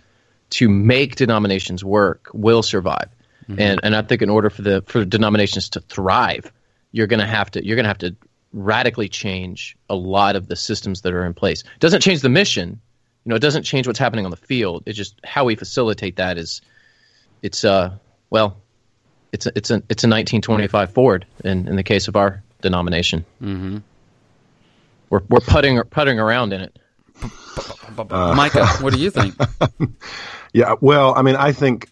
to 0.50 0.70
make 0.70 1.16
denominations 1.16 1.84
work 1.84 2.30
will 2.34 2.64
survive. 2.64 3.10
Mm-hmm. 3.50 3.62
And 3.62 3.80
and 3.84 3.96
I 3.96 4.02
think 4.02 4.22
in 4.22 4.30
order 4.30 4.50
for 4.50 4.62
the 4.62 4.84
for 4.88 5.06
denominations 5.06 5.70
to 5.70 5.82
thrive, 5.82 6.52
you're 6.92 7.08
gonna 7.08 7.28
have 7.28 7.52
to 7.52 7.66
you're 7.66 7.76
gonna 7.76 7.88
have 7.88 7.98
to 8.00 8.16
radically 8.54 9.10
change 9.10 9.78
a 9.90 9.96
lot 9.96 10.36
of 10.36 10.48
the 10.48 10.56
systems 10.56 11.02
that 11.02 11.14
are 11.14 11.26
in 11.26 11.34
place. 11.34 11.62
It 11.62 11.80
doesn't 11.80 12.02
change 12.02 12.22
the 12.22 12.30
mission, 12.30 12.82
you 13.28 13.30
know, 13.30 13.36
it 13.36 13.42
doesn't 13.42 13.64
change 13.64 13.88
what's 13.88 14.00
happening 14.00 14.26
on 14.26 14.32
the 14.32 14.38
field. 14.38 14.84
It's 14.86 14.98
just 14.98 15.20
how 15.24 15.46
we 15.46 15.56
facilitate 15.56 16.16
that 16.16 16.38
is 16.38 16.62
it's 17.42 17.64
uh 17.64 17.98
well, 18.30 18.58
it's 19.32 19.46
a, 19.46 19.52
it's 19.56 19.70
a 19.72 19.76
it's 19.90 20.04
a 20.04 20.10
1925 20.10 20.92
Ford 20.94 21.26
in 21.44 21.68
in 21.68 21.76
the 21.76 21.84
case 21.84 22.08
of 22.08 22.16
our 22.16 22.44
denomination. 22.62 23.26
Mm-hmm. 23.42 23.78
We're 25.10 25.22
we're 25.30 25.40
putting 25.40 25.82
putting 25.84 26.20
around 26.20 26.54
in 26.54 26.62
it. 26.62 26.80
Uh, 27.98 28.34
Micah, 28.36 28.68
what 28.82 28.94
do 28.94 29.00
you 29.00 29.10
think? 29.10 29.36
yeah, 30.54 30.76
well, 30.82 31.16
I 31.16 31.24
mean, 31.24 31.36
I 31.36 31.52
think 31.52 31.90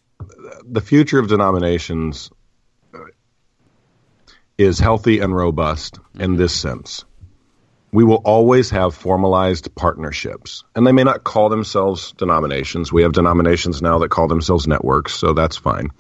the 0.64 0.82
future 0.82 1.18
of 1.18 1.28
denominations 1.28 2.30
is 4.58 4.78
healthy 4.80 5.20
and 5.20 5.36
robust 5.36 5.96
mm-hmm. 5.96 6.22
in 6.22 6.36
this 6.36 6.54
sense. 6.56 7.06
we 7.96 8.04
will 8.04 8.22
always 8.26 8.70
have 8.72 8.94
formalized 8.94 9.74
partnerships. 9.76 10.66
And 10.76 10.86
they 10.86 10.92
may 10.92 11.06
not 11.06 11.24
call 11.24 11.48
themselves 11.48 12.12
denominations. 12.18 12.92
We 12.92 13.04
have 13.04 13.14
denominations 13.14 13.82
now 13.82 14.00
that 14.00 14.10
call 14.10 14.28
themselves 14.28 14.68
networks, 14.68 15.14
so 15.14 15.32
that's 15.32 15.56
fine. 15.56 15.92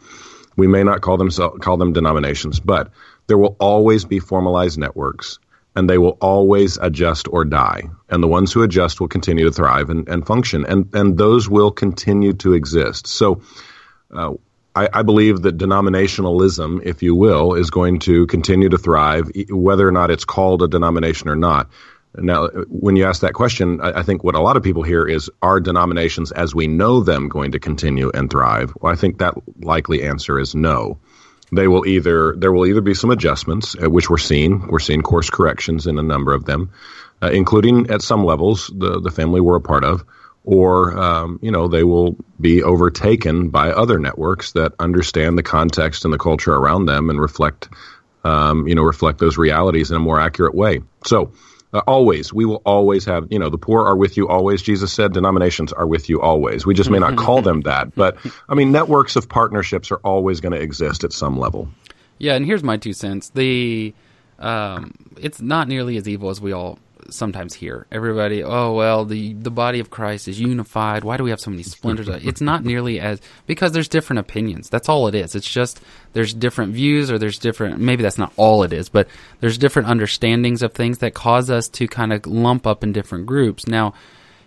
We 0.56 0.68
may 0.68 0.84
not 0.84 1.02
call 1.02 1.18
them 1.18 1.30
call 1.32 1.78
them 1.78 1.94
denominations, 1.94 2.60
but 2.60 2.92
there 3.28 3.38
will 3.38 3.56
always 3.60 4.06
be 4.06 4.20
formalized 4.20 4.78
networks 4.78 5.40
and 5.76 5.90
they 5.90 5.98
will 5.98 6.18
always 6.22 6.78
adjust 6.78 7.28
or 7.28 7.44
die. 7.44 7.84
And 8.10 8.24
the 8.24 8.28
ones 8.28 8.54
who 8.54 8.64
adjust 8.64 9.02
will 9.02 9.10
continue 9.10 9.46
to 9.46 9.52
thrive 9.52 9.90
and, 9.90 10.08
and 10.08 10.26
function. 10.26 10.66
And 10.66 10.94
and 10.94 11.18
those 11.18 11.50
will 11.50 11.72
continue 11.72 12.34
to 12.34 12.54
exist. 12.54 13.08
So 13.08 13.42
uh, 14.14 14.34
I, 14.76 14.90
I, 14.94 15.02
believe 15.04 15.42
that 15.42 15.58
denominationalism, 15.58 16.84
if 16.84 17.02
you 17.02 17.16
will, 17.16 17.56
is 17.56 17.70
going 17.70 18.00
to 18.00 18.28
continue 18.28 18.70
to 18.70 18.78
thrive, 18.78 19.32
whether 19.50 19.88
or 19.88 19.92
not 19.92 20.12
it's 20.12 20.26
called 20.26 20.62
a 20.62 20.68
denomination 20.68 21.30
or 21.30 21.36
not. 21.36 21.70
Now, 22.18 22.48
when 22.48 22.96
you 22.96 23.06
ask 23.06 23.22
that 23.22 23.34
question, 23.34 23.82
I, 23.82 24.00
I 24.00 24.04
think 24.04 24.24
what 24.24 24.36
a 24.36 24.40
lot 24.40 24.58
of 24.58 24.64
people 24.64 24.84
hear 24.84 25.06
is, 25.08 25.30
are 25.42 25.60
denominations 25.60 26.32
as 26.32 26.56
we 26.56 26.68
know 26.68 27.02
them 27.02 27.30
going 27.30 27.52
to 27.52 27.60
continue 27.60 28.12
and 28.14 28.30
thrive? 28.30 28.74
Well, 28.80 28.92
I 28.92 28.96
think 28.96 29.20
that 29.20 29.36
likely 29.62 30.04
answer 30.04 30.40
is 30.40 30.56
no. 30.56 31.00
They 31.52 31.68
will 31.68 31.86
either 31.86 32.36
there 32.36 32.52
will 32.52 32.66
either 32.66 32.82
be 32.82 32.96
some 32.96 33.12
adjustments, 33.12 33.76
uh, 33.82 33.90
which 33.90 34.10
we're 34.10 34.18
seeing. 34.18 34.68
We're 34.68 34.80
seeing 34.80 35.02
course 35.02 35.30
corrections 35.30 35.86
in 35.86 36.00
a 36.00 36.04
number 36.04 36.34
of 36.34 36.46
them, 36.46 36.72
uh, 37.22 37.30
including 37.32 37.92
at 37.92 38.02
some 38.02 38.26
levels 38.26 38.72
the 38.74 39.00
the 39.00 39.12
family 39.12 39.42
we're 39.42 39.58
a 39.58 39.62
part 39.62 39.84
of 39.84 40.04
or 40.46 40.98
um, 40.98 41.40
you 41.42 41.52
know 41.52 41.68
they 41.68 41.84
will 41.84 42.16
be 42.40 42.64
overtaken 42.64 43.50
by 43.50 43.72
other 43.72 44.00
networks 44.00 44.54
that 44.54 44.74
understand 44.80 45.38
the 45.38 45.44
context 45.44 46.06
and 46.06 46.14
the 46.14 46.18
culture 46.18 46.54
around 46.54 46.86
them 46.86 47.10
and 47.10 47.20
reflect 47.20 47.70
um, 48.24 48.68
you 48.68 48.76
know 48.76 48.84
reflect 48.84 49.20
those 49.20 49.38
realities 49.38 49.92
in 49.92 49.98
a 49.98 50.00
more 50.00 50.20
accurate 50.20 50.56
way. 50.56 50.82
So. 51.06 51.32
Uh, 51.76 51.82
always, 51.88 52.32
we 52.32 52.46
will 52.46 52.62
always 52.66 53.04
have, 53.04 53.28
you 53.30 53.38
know, 53.38 53.50
the 53.50 53.58
poor 53.58 53.86
are 53.86 53.98
with 53.98 54.16
you 54.16 54.30
always. 54.30 54.62
Jesus 54.62 54.94
said 54.94 55.12
denominations 55.12 55.74
are 55.74 55.86
with 55.86 56.08
you 56.08 56.22
always. 56.22 56.66
We 56.66 56.74
just 56.74 56.90
may 56.90 57.00
not 57.00 57.18
call 57.18 57.42
them 57.42 57.62
that. 57.62 57.94
But, 57.96 58.16
I 58.48 58.56
mean, 58.56 58.72
networks 58.72 59.18
of 59.18 59.28
partnerships 59.28 59.92
are 59.92 59.98
always 59.98 60.40
going 60.40 60.54
to 60.54 60.62
exist 60.62 61.04
at 61.04 61.12
some 61.12 61.38
level. 61.38 61.68
Yeah, 62.18 62.36
and 62.36 62.46
here's 62.46 62.64
my 62.64 62.78
two 62.78 62.94
cents. 62.94 63.28
The 63.32 63.94
um, 64.40 64.94
it's 65.18 65.42
not 65.42 65.68
nearly 65.68 65.98
as 65.98 66.08
evil 66.08 66.30
as 66.30 66.40
we 66.40 66.54
all 66.54 66.80
sometimes 67.10 67.54
hear. 67.54 67.88
Everybody, 67.92 68.44
oh 68.44 68.74
well, 68.74 69.06
the 69.06 69.34
the 69.34 69.52
body 69.52 69.80
of 69.80 69.90
Christ 69.90 70.28
is 70.28 70.40
unified. 70.40 71.04
Why 71.04 71.18
do 71.18 71.24
we 71.24 71.30
have 71.30 71.40
so 71.40 71.52
many 71.52 71.64
splinters? 71.64 72.08
it's 72.26 72.42
not 72.42 72.64
nearly 72.64 73.00
as 73.00 73.22
because 73.46 73.72
there's 73.72 73.88
different 73.88 74.20
opinions. 74.20 74.70
That's 74.70 74.90
all 74.90 75.08
it 75.08 75.16
is. 75.16 75.36
It's 75.36 75.50
just 75.50 75.82
there's 76.14 76.34
different 76.34 76.74
views 76.74 77.12
or 77.12 77.18
there's 77.18 77.40
different. 77.40 77.80
Maybe 77.80 78.04
that's 78.04 78.18
not 78.18 78.34
all 78.38 78.64
it 78.64 78.74
is, 78.74 78.90
but 78.90 79.08
there's 79.40 79.58
different 79.58 79.88
understandings 79.88 80.62
of 80.62 80.74
things 80.74 81.00
that 81.00 81.14
cause 81.14 81.50
us 81.50 81.68
to 81.70 81.88
kind 81.88 82.14
of 82.14 82.26
lump 82.26 82.66
up 82.68 82.84
in 82.84 82.94
different 82.94 83.26
groups. 83.26 83.68
Now. 83.68 83.94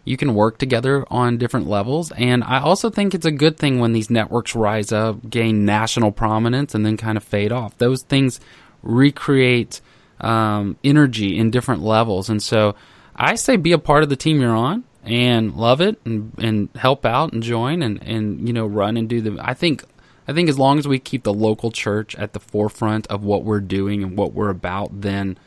You 0.05 0.16
can 0.16 0.35
work 0.35 0.57
together 0.57 1.05
on 1.11 1.37
different 1.37 1.68
levels, 1.68 2.12
and 2.12 2.42
I 2.42 2.61
also 2.61 2.88
think 2.88 3.14
it's 3.14 3.27
a 3.27 3.31
good 3.31 3.59
thing 3.59 3.79
when 3.79 3.92
these 3.92 4.09
networks 4.09 4.55
rise 4.55 4.90
up, 4.90 5.29
gain 5.29 5.66
national 5.66 6.12
prominence, 6.12 6.75
and 6.75 6.87
then 6.87 6.97
kind 6.97 7.18
of 7.18 7.25
fade 7.25 7.53
off. 7.53 7.77
Those 7.77 8.05
things 8.05 8.40
recreate 8.83 9.83
um, 10.20 10.76
energy 10.83 11.38
in 11.38 11.50
different 11.50 11.83
levels. 11.83 12.28
And 12.28 12.42
so 12.42 12.74
I 13.14 13.35
say 13.35 13.57
be 13.57 13.72
a 13.72 13.78
part 13.78 14.02
of 14.02 14.09
the 14.09 14.16
team 14.16 14.40
you're 14.40 14.54
on 14.54 14.85
and 15.04 15.54
love 15.54 15.81
it 15.81 16.00
and, 16.04 16.33
and 16.38 16.68
help 16.74 17.07
out 17.07 17.33
and 17.33 17.42
join 17.42 17.83
and, 17.83 18.02
and, 18.02 18.46
you 18.46 18.52
know, 18.52 18.66
run 18.66 18.96
and 18.96 19.09
do 19.09 19.20
the, 19.20 19.38
I 19.40 19.54
think, 19.54 19.85
I 20.26 20.33
think 20.33 20.48
as 20.48 20.59
long 20.59 20.78
as 20.78 20.87
we 20.87 20.98
keep 20.98 21.22
the 21.22 21.33
local 21.33 21.70
church 21.70 22.14
at 22.16 22.33
the 22.33 22.40
forefront 22.40 23.07
of 23.07 23.24
what 23.24 23.44
we're 23.44 23.61
doing 23.61 24.02
and 24.02 24.16
what 24.16 24.35
we're 24.35 24.50
about, 24.50 25.00
then 25.00 25.38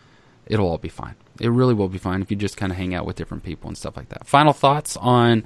it'll 0.48 0.68
all 0.68 0.78
be 0.78 0.90
fine. 0.90 1.16
It 1.40 1.50
really 1.50 1.74
will 1.74 1.90
be 1.90 1.98
fine 1.98 2.22
if 2.22 2.32
you 2.32 2.38
just 2.38 2.58
kind 2.58 2.72
of 2.72 2.78
hang 2.78 2.94
out 2.94 3.06
with 3.06 3.16
different 3.16 3.44
people 3.44 3.68
and 3.68 3.78
stuff 3.78 3.96
like 3.96 4.10
that. 4.10 4.28
Final 4.28 4.54
thoughts 4.54 4.98
on 4.98 5.46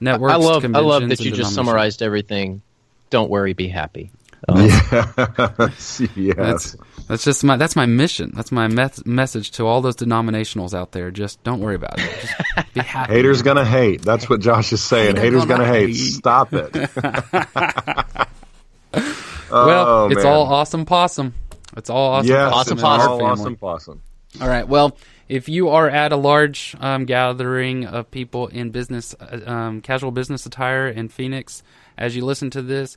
networks. 0.00 0.32
I 0.32 0.36
love, 0.36 0.64
I 0.64 0.80
love 0.80 1.08
that 1.08 1.20
you 1.20 1.30
just 1.32 1.54
summarized 1.54 2.02
everything. 2.02 2.62
Don't 3.10 3.30
worry, 3.30 3.52
be 3.52 3.68
happy. 3.68 4.10
Um, 4.48 4.66
yes. 4.66 6.00
yes. 6.16 6.36
That's, 6.36 6.76
that's 7.06 7.24
just 7.24 7.44
my 7.44 7.56
that's 7.56 7.76
my 7.76 7.86
mission. 7.86 8.32
That's 8.34 8.52
my 8.52 8.68
me- 8.68 8.88
message 9.04 9.52
to 9.52 9.66
all 9.66 9.80
those 9.80 9.96
denominationals 9.96 10.74
out 10.74 10.92
there. 10.92 11.10
Just 11.10 11.42
don't 11.44 11.60
worry 11.60 11.76
about 11.76 11.98
it. 11.98 12.10
Just 12.20 12.74
be 12.74 12.80
happy. 12.84 13.14
Haters 13.14 13.42
gonna 13.42 13.64
hate. 13.64 14.02
That's 14.02 14.28
what 14.28 14.40
Josh 14.40 14.72
is 14.72 14.82
saying. 14.82 15.16
Haters 15.16 15.44
gonna, 15.44 15.64
gonna 15.64 15.72
hate. 15.72 15.90
hate. 15.90 15.94
Stop 15.94 16.52
it. 16.52 16.74
well, 19.50 19.88
oh, 19.88 20.08
it's 20.10 20.24
man. 20.24 20.26
all 20.26 20.42
awesome 20.52 20.84
possum. 20.84 21.34
It's 21.76 21.90
all 21.90 22.12
awesome. 22.12 22.30
Yes, 22.30 22.52
awesome 22.52 22.78
possum. 22.78 23.12
All 23.12 23.24
awesome 23.24 23.56
possum. 23.56 24.02
All 24.40 24.48
right. 24.48 24.66
Well, 24.66 24.96
if 25.28 25.48
you 25.48 25.70
are 25.70 25.88
at 25.88 26.12
a 26.12 26.16
large 26.16 26.76
um, 26.80 27.04
gathering 27.04 27.86
of 27.86 28.10
people 28.10 28.48
in 28.48 28.70
business, 28.70 29.14
uh, 29.18 29.40
um, 29.46 29.80
casual 29.80 30.10
business 30.10 30.46
attire 30.46 30.88
in 30.88 31.08
Phoenix, 31.08 31.62
as 31.96 32.16
you 32.16 32.24
listen 32.24 32.50
to 32.50 32.62
this, 32.62 32.96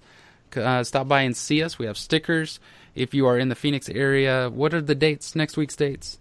uh, 0.58 0.84
stop 0.84 1.08
by 1.08 1.22
and 1.22 1.36
see 1.36 1.64
us. 1.64 1.80
We 1.80 1.86
have 1.86 1.98
stickers 1.98 2.60
if 2.96 3.14
you 3.14 3.28
are 3.28 3.38
in 3.38 3.50
the 3.50 3.56
Phoenix 3.56 3.90
area, 3.90 4.50
what 4.50 4.74
are 4.74 4.82
the 4.82 4.96
dates? 4.96 5.36
Next 5.36 5.58
week's 5.58 5.76
dates. 5.76 6.18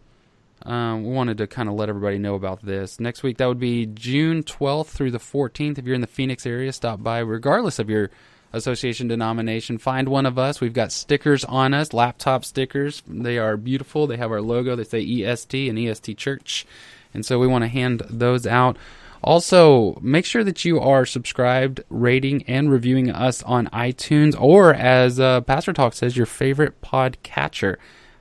Um, 0.63 1.05
we 1.05 1.13
wanted 1.13 1.39
to 1.39 1.47
kind 1.47 1.69
of 1.69 1.77
let 1.77 1.89
everybody 1.89 2.19
know 2.19 2.35
about 2.35 2.65
this. 2.65 2.99
Next 2.99 3.23
week, 3.23 3.39
that 3.39 3.47
would 3.47 3.61
be 3.61 3.87
June 3.87 4.43
12th 4.43 4.89
through 4.89 5.13
the 5.13 5.19
14th. 5.19 5.79
If 5.79 5.85
you're 5.85 5.95
in 5.95 6.01
the 6.01 6.07
Phoenix 6.07 6.47
area, 6.47 6.73
stop 6.73 7.03
by, 7.03 7.19
regardless 7.21 7.79
of 7.79 7.89
your 7.89 8.11
association 8.53 9.09
denomination. 9.09 9.79
Find 9.79 10.09
one 10.09 10.27
of 10.27 10.39
us. 10.39 10.61
We've 10.61 10.73
got 10.73 10.91
stickers 10.91 11.45
on 11.45 11.75
us, 11.75 11.93
laptop 11.93 12.45
stickers. 12.45 13.03
They 13.07 13.39
are 13.39 13.57
beautiful. 13.57 14.07
They 14.07 14.17
have 14.17 14.33
our 14.33 14.41
logo. 14.41 14.75
They 14.75 14.85
say 14.85 15.05
EST 15.05 15.69
and 15.69 15.79
EST 15.79 16.17
Church. 16.17 16.67
And 17.13 17.25
so 17.25 17.39
we 17.39 17.47
want 17.47 17.63
to 17.63 17.69
hand 17.69 18.03
those 18.09 18.47
out. 18.47 18.77
Also, 19.25 19.99
make 20.03 20.27
sure 20.27 20.45
that 20.45 20.67
you 20.67 20.79
are 20.79 21.07
subscribed, 21.07 21.83
rating, 21.89 22.43
and 22.43 22.71
reviewing 22.71 23.11
us 23.11 23.43
on 23.45 23.69
iTunes 23.69 24.39
or, 24.39 24.75
as 24.75 25.19
uh, 25.19 25.41
Pastor 25.41 25.73
Talk 25.73 25.95
says, 25.95 26.15
your 26.15 26.27
favorite 26.27 26.83
podcatcher. 26.83 27.77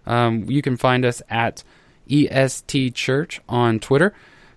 Um, 0.05 0.49
you 0.49 0.61
can 0.61 0.77
find 0.77 1.03
us 1.03 1.21
at 1.29 1.65
EST 2.09 2.95
Church 2.95 3.41
on 3.49 3.81
Twitter. 3.81 4.13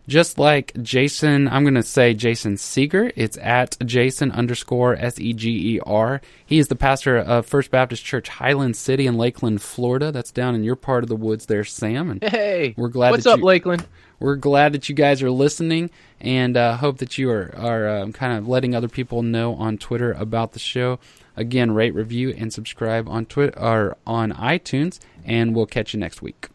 Just 0.09 0.38
like 0.38 0.72
Jason, 0.80 1.48
I'm 1.48 1.64
going 1.64 1.74
to 1.74 1.82
say 1.82 2.14
Jason 2.14 2.54
Seger. 2.54 3.11
It's 3.16 3.37
at 3.38 3.76
Jason 3.85 4.30
underscore 4.30 4.94
S 4.94 5.18
E 5.18 5.32
G 5.32 5.74
E 5.74 5.80
R. 5.85 6.20
He 6.44 6.61
is 6.61 6.68
the 6.68 6.76
pastor 6.76 7.18
of 7.18 7.44
First 7.44 7.72
Baptist 7.72 8.04
Church 8.04 8.28
Highland 8.28 8.76
City 8.76 9.09
in 9.09 9.16
Lakeland, 9.16 9.62
Florida. 9.62 10.12
That's 10.12 10.30
down 10.30 10.54
in 10.54 10.62
your 10.62 10.76
part 10.76 11.02
of 11.02 11.09
the 11.09 11.16
woods 11.16 11.46
there, 11.46 11.64
Sam. 11.64 12.09
And 12.09 12.22
hey, 12.22 12.74
we're 12.76 12.88
glad. 12.88 13.11
What's 13.11 13.26
up, 13.26 13.40
you, 13.40 13.44
Lakeland? 13.46 13.85
We're 14.18 14.37
glad 14.37 14.72
that 14.72 14.88
you 14.88 14.94
guys 14.94 15.22
are 15.22 15.31
listening, 15.31 15.90
and 16.20 16.57
uh, 16.57 16.76
hope 16.79 16.98
that 16.98 17.18
you 17.18 17.31
are 17.31 17.55
are 17.57 17.88
um, 17.88 18.12
kind 18.12 18.38
of 18.38 18.48
letting 18.48 18.74
other 18.74 18.88
people 18.88 19.22
know 19.22 19.55
on 19.55 19.79
Twitter 19.79 20.12
about 20.12 20.52
the 20.52 20.59
show. 20.59 20.98
Again, 21.37 21.72
rate, 21.72 21.94
review, 21.94 22.31
and 22.31 22.52
subscribe 22.52 23.09
on 23.09 23.26
Twitter 23.26 23.59
or 23.59 23.96
on 24.07 24.33
iTunes, 24.33 24.98
and 25.24 25.55
we'll 25.55 25.66
catch 25.66 25.92
you 25.92 26.00
next 26.00 26.22
week. 26.22 26.48